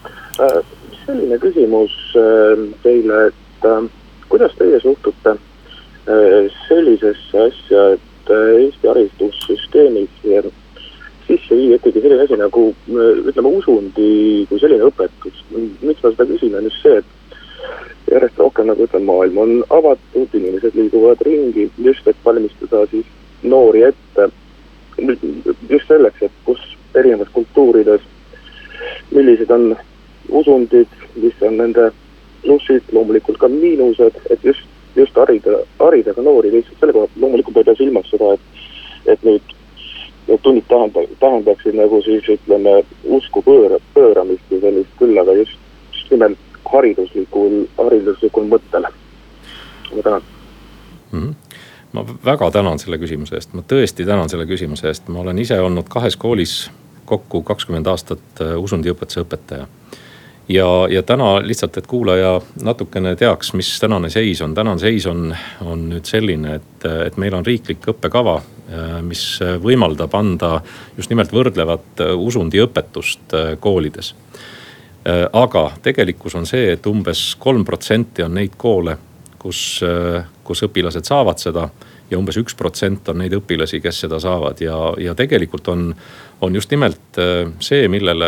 äh,, 0.42 0.58
selline 1.04 1.38
küsimus 1.38 1.94
äh, 2.18 2.66
teile, 2.82 3.26
et 3.30 3.66
äh, 3.70 3.88
kuidas 4.28 4.54
teie 4.58 4.80
suhtute 4.82 5.36
äh, 5.36 6.52
sellisesse 6.68 7.42
asja, 7.48 7.88
et 7.96 8.30
äh, 8.30 8.62
Eesti 8.64 8.90
haridussüsteemis 8.90 10.22
sisse 11.26 11.58
viia 11.58 11.78
ikkagi 11.78 12.02
selline 12.02 12.24
asi 12.24 12.38
nagu 12.38 12.68
äh, 12.70 13.20
ütleme, 13.30 13.52
usundi 13.60 14.46
kui 14.50 14.62
selline 14.62 14.88
õpetus. 14.90 15.44
miks 15.50 16.02
ma 16.02 16.12
seda 16.12 16.26
küsin, 16.30 16.54
on 16.58 16.66
just 16.68 16.82
see, 16.82 16.98
et 17.02 18.10
järjest 18.12 18.38
rohkem 18.38 18.70
nagu 18.70 18.86
ütleme, 18.86 19.06
maailm 19.10 19.38
on 19.42 19.54
avatud, 19.74 20.34
inimesed 20.34 20.78
liiguvad 20.78 21.22
ringi 21.26 21.68
just, 21.82 22.06
et 22.06 22.18
valmistada 22.24 22.84
siis 22.90 23.06
noori 23.42 23.86
ette 23.90 24.30
just 25.68 25.88
selleks, 25.90 26.22
et 26.22 26.42
kus 26.46 26.62
erinevates 26.96 27.32
kultuurides, 27.32 28.00
millised 29.10 29.50
on 29.50 29.76
usundid, 30.28 30.88
mis 31.16 31.42
on 31.42 31.56
nende 31.56 31.90
plussid, 32.42 32.82
loomulikult 32.92 33.38
ka 33.38 33.48
miinused, 33.48 34.18
et 34.30 34.44
just, 34.44 34.64
just 34.96 35.16
harida, 35.16 35.60
harida 35.78 36.14
ka 36.14 36.22
noori 36.22 36.52
lihtsalt 36.52 36.80
selle 36.80 36.96
koha 36.96 37.06
pealt, 37.06 37.20
loomulikult 37.22 37.60
ei 37.60 37.68
pea 37.68 37.78
silmas 37.78 38.10
seda, 38.10 38.32
et, 38.34 38.64
et 39.14 39.26
nüüd 39.26 39.54
need 40.26 40.42
tunnid 40.42 40.66
tähenda, 40.68 41.06
tähendaksid 41.22 41.78
nagu 41.78 42.00
siis 42.02 42.26
ütleme 42.34 42.80
usku 43.18 43.42
pööra, 43.46 43.78
pööramist 43.94 44.50
ja 44.50 44.60
sellist 44.64 44.98
küll, 44.98 45.18
aga 45.22 45.36
just, 45.38 45.58
just 45.94 46.10
nimelt 46.10 46.62
hariduslikul, 46.66 47.60
hariduslikul 47.78 48.48
mõttel. 48.50 48.88
ma 49.94 50.02
tänan 50.02 50.22
mm. 51.12 51.22
-hmm 51.22 51.34
ma 51.92 52.04
väga 52.24 52.50
tänan 52.50 52.78
selle 52.78 52.98
küsimuse 52.98 53.36
eest, 53.38 53.54
ma 53.54 53.62
tõesti 53.62 54.04
tänan 54.04 54.28
selle 54.28 54.44
küsimuse 54.46 54.88
eest, 54.90 55.08
ma 55.08 55.20
olen 55.20 55.38
ise 55.38 55.60
olnud 55.60 55.88
kahes 55.88 56.16
koolis 56.16 56.70
kokku 57.06 57.42
kakskümmend 57.46 57.86
aastat 57.90 58.42
äh, 58.42 58.54
usundiõpetuse 58.58 59.22
õpetaja. 59.24 59.66
ja, 60.48 60.66
ja 60.90 61.02
täna 61.02 61.30
lihtsalt, 61.42 61.76
et 61.78 61.86
kuulaja 61.86 62.40
natukene 62.62 63.16
teaks, 63.16 63.52
mis 63.54 63.70
tänane 63.80 64.10
seis 64.10 64.42
on, 64.42 64.54
tänane 64.54 64.78
seis 64.78 65.06
on, 65.06 65.30
on 65.64 65.88
nüüd 65.90 66.06
selline, 66.06 66.58
et, 66.60 66.86
et 67.06 67.16
meil 67.16 67.34
on 67.34 67.46
riiklik 67.46 67.88
õppekava, 67.94 68.36
äh, 68.40 69.00
mis 69.06 69.24
võimaldab 69.62 70.14
anda 70.18 70.60
just 70.96 71.10
nimelt 71.10 71.34
võrdlevat 71.34 72.04
äh, 72.04 72.14
usundiõpetust 72.14 73.36
koolides. 73.60 74.14
Aga 75.06 75.60
tegelikkus 75.84 76.34
on 76.34 76.48
see, 76.50 76.72
et 76.72 76.86
umbes 76.90 77.36
kolm 77.38 77.62
protsenti 77.62 78.24
on 78.24 78.32
neid 78.34 78.56
koole, 78.58 78.96
kus, 79.38 79.60
kus 80.42 80.62
õpilased 80.66 81.06
saavad 81.06 81.38
seda 81.38 81.68
ja 82.10 82.18
umbes 82.18 82.38
üks 82.40 82.54
protsent 82.58 83.08
on 83.10 83.20
neid 83.22 83.34
õpilasi, 83.36 83.80
kes 83.82 84.04
seda 84.04 84.20
saavad. 84.22 84.60
Ja, 84.62 84.78
ja 85.02 85.14
tegelikult 85.18 85.68
on, 85.72 85.88
on 86.40 86.54
just 86.54 86.70
nimelt 86.70 87.18
äh, 87.18 87.52
see, 87.60 87.88
millele 87.88 88.26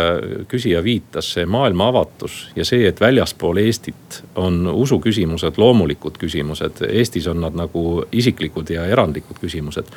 küsija 0.49 0.81
viitas, 0.83 1.33
see 1.35 1.45
maailma 1.45 1.89
avatus 1.91 2.39
ja 2.55 2.65
see, 2.65 2.87
et 2.89 3.01
väljaspool 3.01 3.61
Eestit 3.61 4.23
on 4.39 4.67
usuküsimused 4.67 5.59
loomulikud 5.61 6.17
küsimused. 6.17 6.81
Eestis 6.89 7.27
on 7.27 7.41
nad 7.41 7.57
nagu 7.57 8.03
isiklikud 8.11 8.69
ja 8.73 8.87
erandlikud 8.89 9.37
küsimused. 9.41 9.93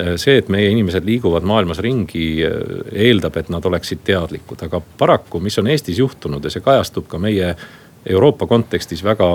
Äh, 0.00 0.14
see, 0.16 0.38
et 0.40 0.48
meie 0.48 0.70
inimesed 0.72 1.04
liiguvad 1.04 1.44
maailmas 1.44 1.82
ringi, 1.84 2.30
äh, 2.46 2.56
eeldab, 3.08 3.36
et 3.36 3.52
nad 3.52 3.64
oleksid 3.64 4.06
teadlikud, 4.08 4.64
aga 4.64 4.80
paraku, 4.98 5.40
mis 5.44 5.60
on 5.60 5.68
Eestis 5.68 6.00
juhtunud 6.00 6.44
ja 6.44 6.52
see 6.52 6.64
kajastub 6.64 7.10
ka 7.12 7.20
meie 7.20 7.54
Euroopa 8.08 8.46
kontekstis 8.48 9.02
väga 9.04 9.26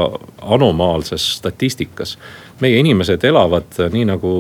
anomaalses 0.42 1.36
statistikas. 1.38 2.18
meie 2.60 2.80
inimesed 2.80 3.24
elavad 3.24 3.78
nii 3.94 4.06
nagu 4.10 4.32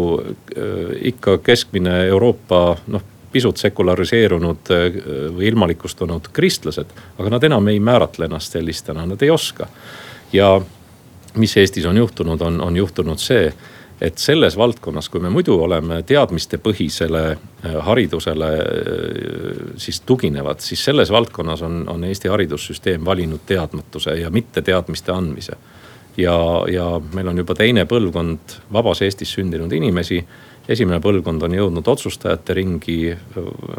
ikka 1.01 1.37
keskmine 1.37 2.07
Euroopa 2.07 2.77
noh 2.87 3.03
pisut 3.35 3.59
sekulariseerunud 3.59 4.71
äh, 4.71 4.97
või 5.35 5.49
ilmalikustunud 5.51 6.31
kristlased, 6.33 6.95
aga 7.19 7.35
nad 7.35 7.43
enam 7.43 7.67
ei 7.71 7.83
määratle 7.83 8.29
ennast 8.29 8.55
sellistena, 8.55 9.05
nad 9.05 9.21
ei 9.21 9.31
oska. 9.33 9.67
ja 10.33 10.55
mis 11.35 11.57
Eestis 11.57 11.85
on 11.85 11.97
juhtunud, 11.97 12.41
on, 12.41 12.61
on 12.63 12.77
juhtunud 12.77 13.19
see 13.19 13.49
et 14.01 14.17
selles 14.19 14.57
valdkonnas, 14.57 15.07
kui 15.09 15.21
me 15.23 15.29
muidu 15.31 15.55
oleme 15.63 16.01
teadmistepõhisele 16.03 17.23
äh, 17.31 17.75
haridusele 17.87 18.51
äh, 18.59 18.65
siis 19.79 20.01
tuginevad, 20.01 20.59
siis 20.59 20.83
selles 20.85 21.11
valdkonnas 21.11 21.63
on, 21.63 21.83
on 21.89 22.03
Eesti 22.03 22.31
haridussüsteem 22.31 23.05
valinud 23.05 23.45
teadmatuse 23.47 24.17
ja 24.19 24.29
mitte 24.29 24.61
teadmiste 24.61 25.11
andmise. 25.11 25.57
ja, 26.17 26.35
ja 26.71 27.01
meil 27.13 27.27
on 27.27 27.37
juba 27.37 27.55
teine 27.55 27.85
põlvkond 27.85 28.59
vabas 28.73 29.01
Eestis 29.01 29.33
sündinud 29.35 29.71
inimesi. 29.71 30.25
Esimene 30.69 30.99
põlvkond 31.01 31.43
on 31.45 31.53
jõudnud 31.57 31.87
otsustajate 31.87 32.53
ringi 32.57 32.97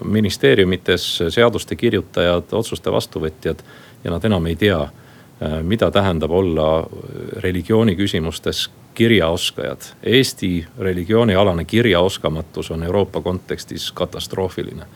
ministeeriumites, 0.05 1.09
seaduste 1.35 1.77
kirjutajad, 1.77 2.53
otsuste 2.53 2.93
vastuvõtjad 2.93 3.63
ja 4.05 4.15
nad 4.15 4.25
enam 4.25 4.47
ei 4.47 4.57
tea 4.57 4.85
mida 5.63 5.91
tähendab 5.91 6.31
olla 6.31 6.87
religiooni 7.45 7.97
küsimustes 7.97 8.71
kirjaoskajad. 8.95 9.79
Eesti 10.03 10.67
religioonialane 10.79 11.65
kirjaoskamatus 11.65 12.71
on 12.71 12.83
Euroopa 12.83 13.21
kontekstis 13.21 13.93
katastroofiline. 13.93 14.87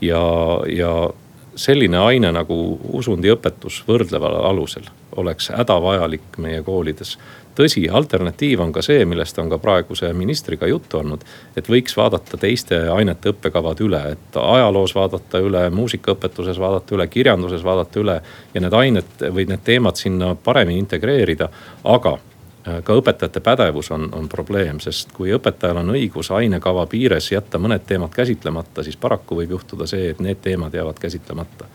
ja, 0.00 0.22
ja 0.68 1.10
selline 1.56 1.98
aine 1.98 2.30
nagu 2.32 2.56
usundiõpetus 2.98 3.82
võrdleval 3.88 4.36
alusel 4.50 4.86
oleks 5.16 5.50
hädavajalik 5.56 6.36
meie 6.42 6.62
koolides 6.62 7.16
tõsi, 7.56 7.86
alternatiiv 7.88 8.60
on 8.60 8.72
ka 8.74 8.82
see, 8.84 9.04
millest 9.08 9.38
on 9.40 9.48
ka 9.50 9.58
praeguse 9.58 10.12
ministriga 10.12 10.68
juttu 10.68 11.00
olnud. 11.00 11.24
et 11.56 11.68
võiks 11.68 11.96
vaadata 11.96 12.36
teiste 12.36 12.78
ainete 12.92 13.32
õppekavad 13.32 13.80
üle, 13.80 14.02
et 14.12 14.36
ajaloos 14.40 14.94
vaadata 14.94 15.40
üle, 15.40 15.66
muusikaõpetuses 15.70 16.60
vaadata 16.60 16.94
üle, 16.94 17.08
kirjanduses 17.08 17.64
vaadata 17.64 18.00
üle. 18.00 18.20
ja 18.54 18.60
need 18.60 18.72
ained 18.72 19.28
või 19.32 19.48
need 19.48 19.64
teemad 19.64 19.96
sinna 19.96 20.34
paremini 20.34 20.78
integreerida, 20.84 21.48
aga 21.84 22.18
ka 22.84 22.94
õpetajate 22.98 23.40
pädevus 23.40 23.90
on, 23.94 24.08
on 24.12 24.28
probleem, 24.28 24.80
sest 24.82 25.12
kui 25.14 25.30
õpetajal 25.34 25.82
on 25.84 25.92
õigus 25.94 26.32
ainekava 26.34 26.86
piires 26.90 27.30
jätta 27.32 27.60
mõned 27.62 27.84
teemad 27.86 28.14
käsitlemata, 28.14 28.82
siis 28.82 28.96
paraku 28.98 29.38
võib 29.38 29.54
juhtuda 29.54 29.86
see, 29.86 30.10
et 30.10 30.22
need 30.24 30.42
teemad 30.42 30.74
jäävad 30.74 30.98
käsitlemata 30.98 31.70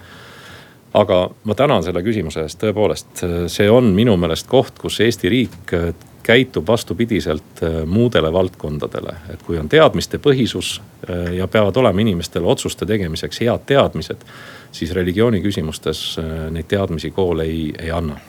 aga 0.93 1.29
ma 1.43 1.55
tänan 1.55 1.83
selle 1.83 2.03
küsimuse 2.03 2.45
eest, 2.45 2.59
tõepoolest, 2.61 3.23
see 3.51 3.69
on 3.71 3.91
minu 3.95 4.17
meelest 4.19 4.49
koht, 4.51 4.79
kus 4.79 4.99
Eesti 5.03 5.31
riik 5.31 5.73
äh, 5.77 5.91
käitub 6.23 6.67
vastupidiselt 6.67 7.63
äh, 7.63 7.81
muudele 7.85 8.33
valdkondadele. 8.33 9.15
et 9.33 9.43
kui 9.43 9.59
on 9.59 9.69
teadmistepõhisus 9.69 10.81
äh, 10.81 11.33
ja 11.37 11.47
peavad 11.47 11.77
olema 11.77 12.01
inimestel 12.01 12.45
otsuste 12.45 12.85
tegemiseks 12.85 13.41
head 13.41 13.65
teadmised, 13.65 14.25
siis 14.71 14.91
religiooni 14.95 15.41
küsimustes 15.41 16.19
neid 16.51 16.67
teadmisi 16.67 17.11
kool 17.11 17.39
ei, 17.43 17.73
ei 17.79 17.91
anna 17.91 18.19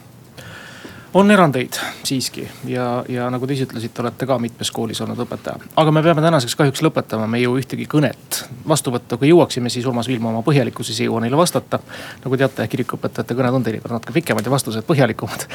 on 1.14 1.30
erandeid 1.30 1.76
siiski 2.04 2.48
ja, 2.64 3.04
ja 3.08 3.30
nagu 3.30 3.46
te 3.46 3.56
ise 3.56 3.66
ütlesite, 3.68 4.02
olete 4.02 4.26
ka 4.26 4.38
mitmes 4.40 4.70
koolis 4.74 5.00
olnud 5.04 5.20
õpetaja. 5.24 5.70
aga 5.76 5.94
me 5.94 6.02
peame 6.02 6.24
tänaseks 6.24 6.56
kahjuks 6.56 6.82
lõpetama, 6.84 7.26
me 7.30 7.40
ei 7.40 7.46
jõua 7.46 7.60
ühtegi 7.60 7.86
kõnet 7.90 8.42
vastu 8.68 8.92
võtta, 8.94 9.18
kui 9.20 9.30
jõuaksime, 9.32 9.70
siis 9.72 9.86
Urmas 9.86 10.08
Viilma 10.08 10.30
oma 10.32 10.44
põhjalikkuses 10.46 11.00
ei 11.00 11.08
jõua 11.10 11.22
neile 11.24 11.36
vastata. 11.36 11.80
nagu 12.24 12.36
teate, 12.36 12.68
kirikuõpetajate 12.68 13.36
kõned 13.38 13.58
on 13.58 13.66
teinekord 13.66 13.98
natuke 13.98 14.16
pikemad 14.16 14.46
ja 14.46 14.54
vastused 14.54 14.86
põhjalikumad. 14.88 15.48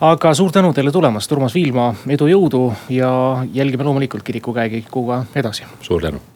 aga 0.00 0.34
suur 0.34 0.52
tänu 0.52 0.72
teile 0.72 0.92
tulemast, 0.92 1.32
Urmas 1.32 1.54
Viilma, 1.54 1.94
edu, 2.08 2.28
jõudu 2.30 2.66
ja 2.88 3.12
jälgime 3.54 3.84
loomulikult 3.84 4.22
kiriku 4.22 4.54
käekäikuga 4.54 5.24
edasi. 5.34 5.64
suur 5.80 6.02
tänu 6.02 6.30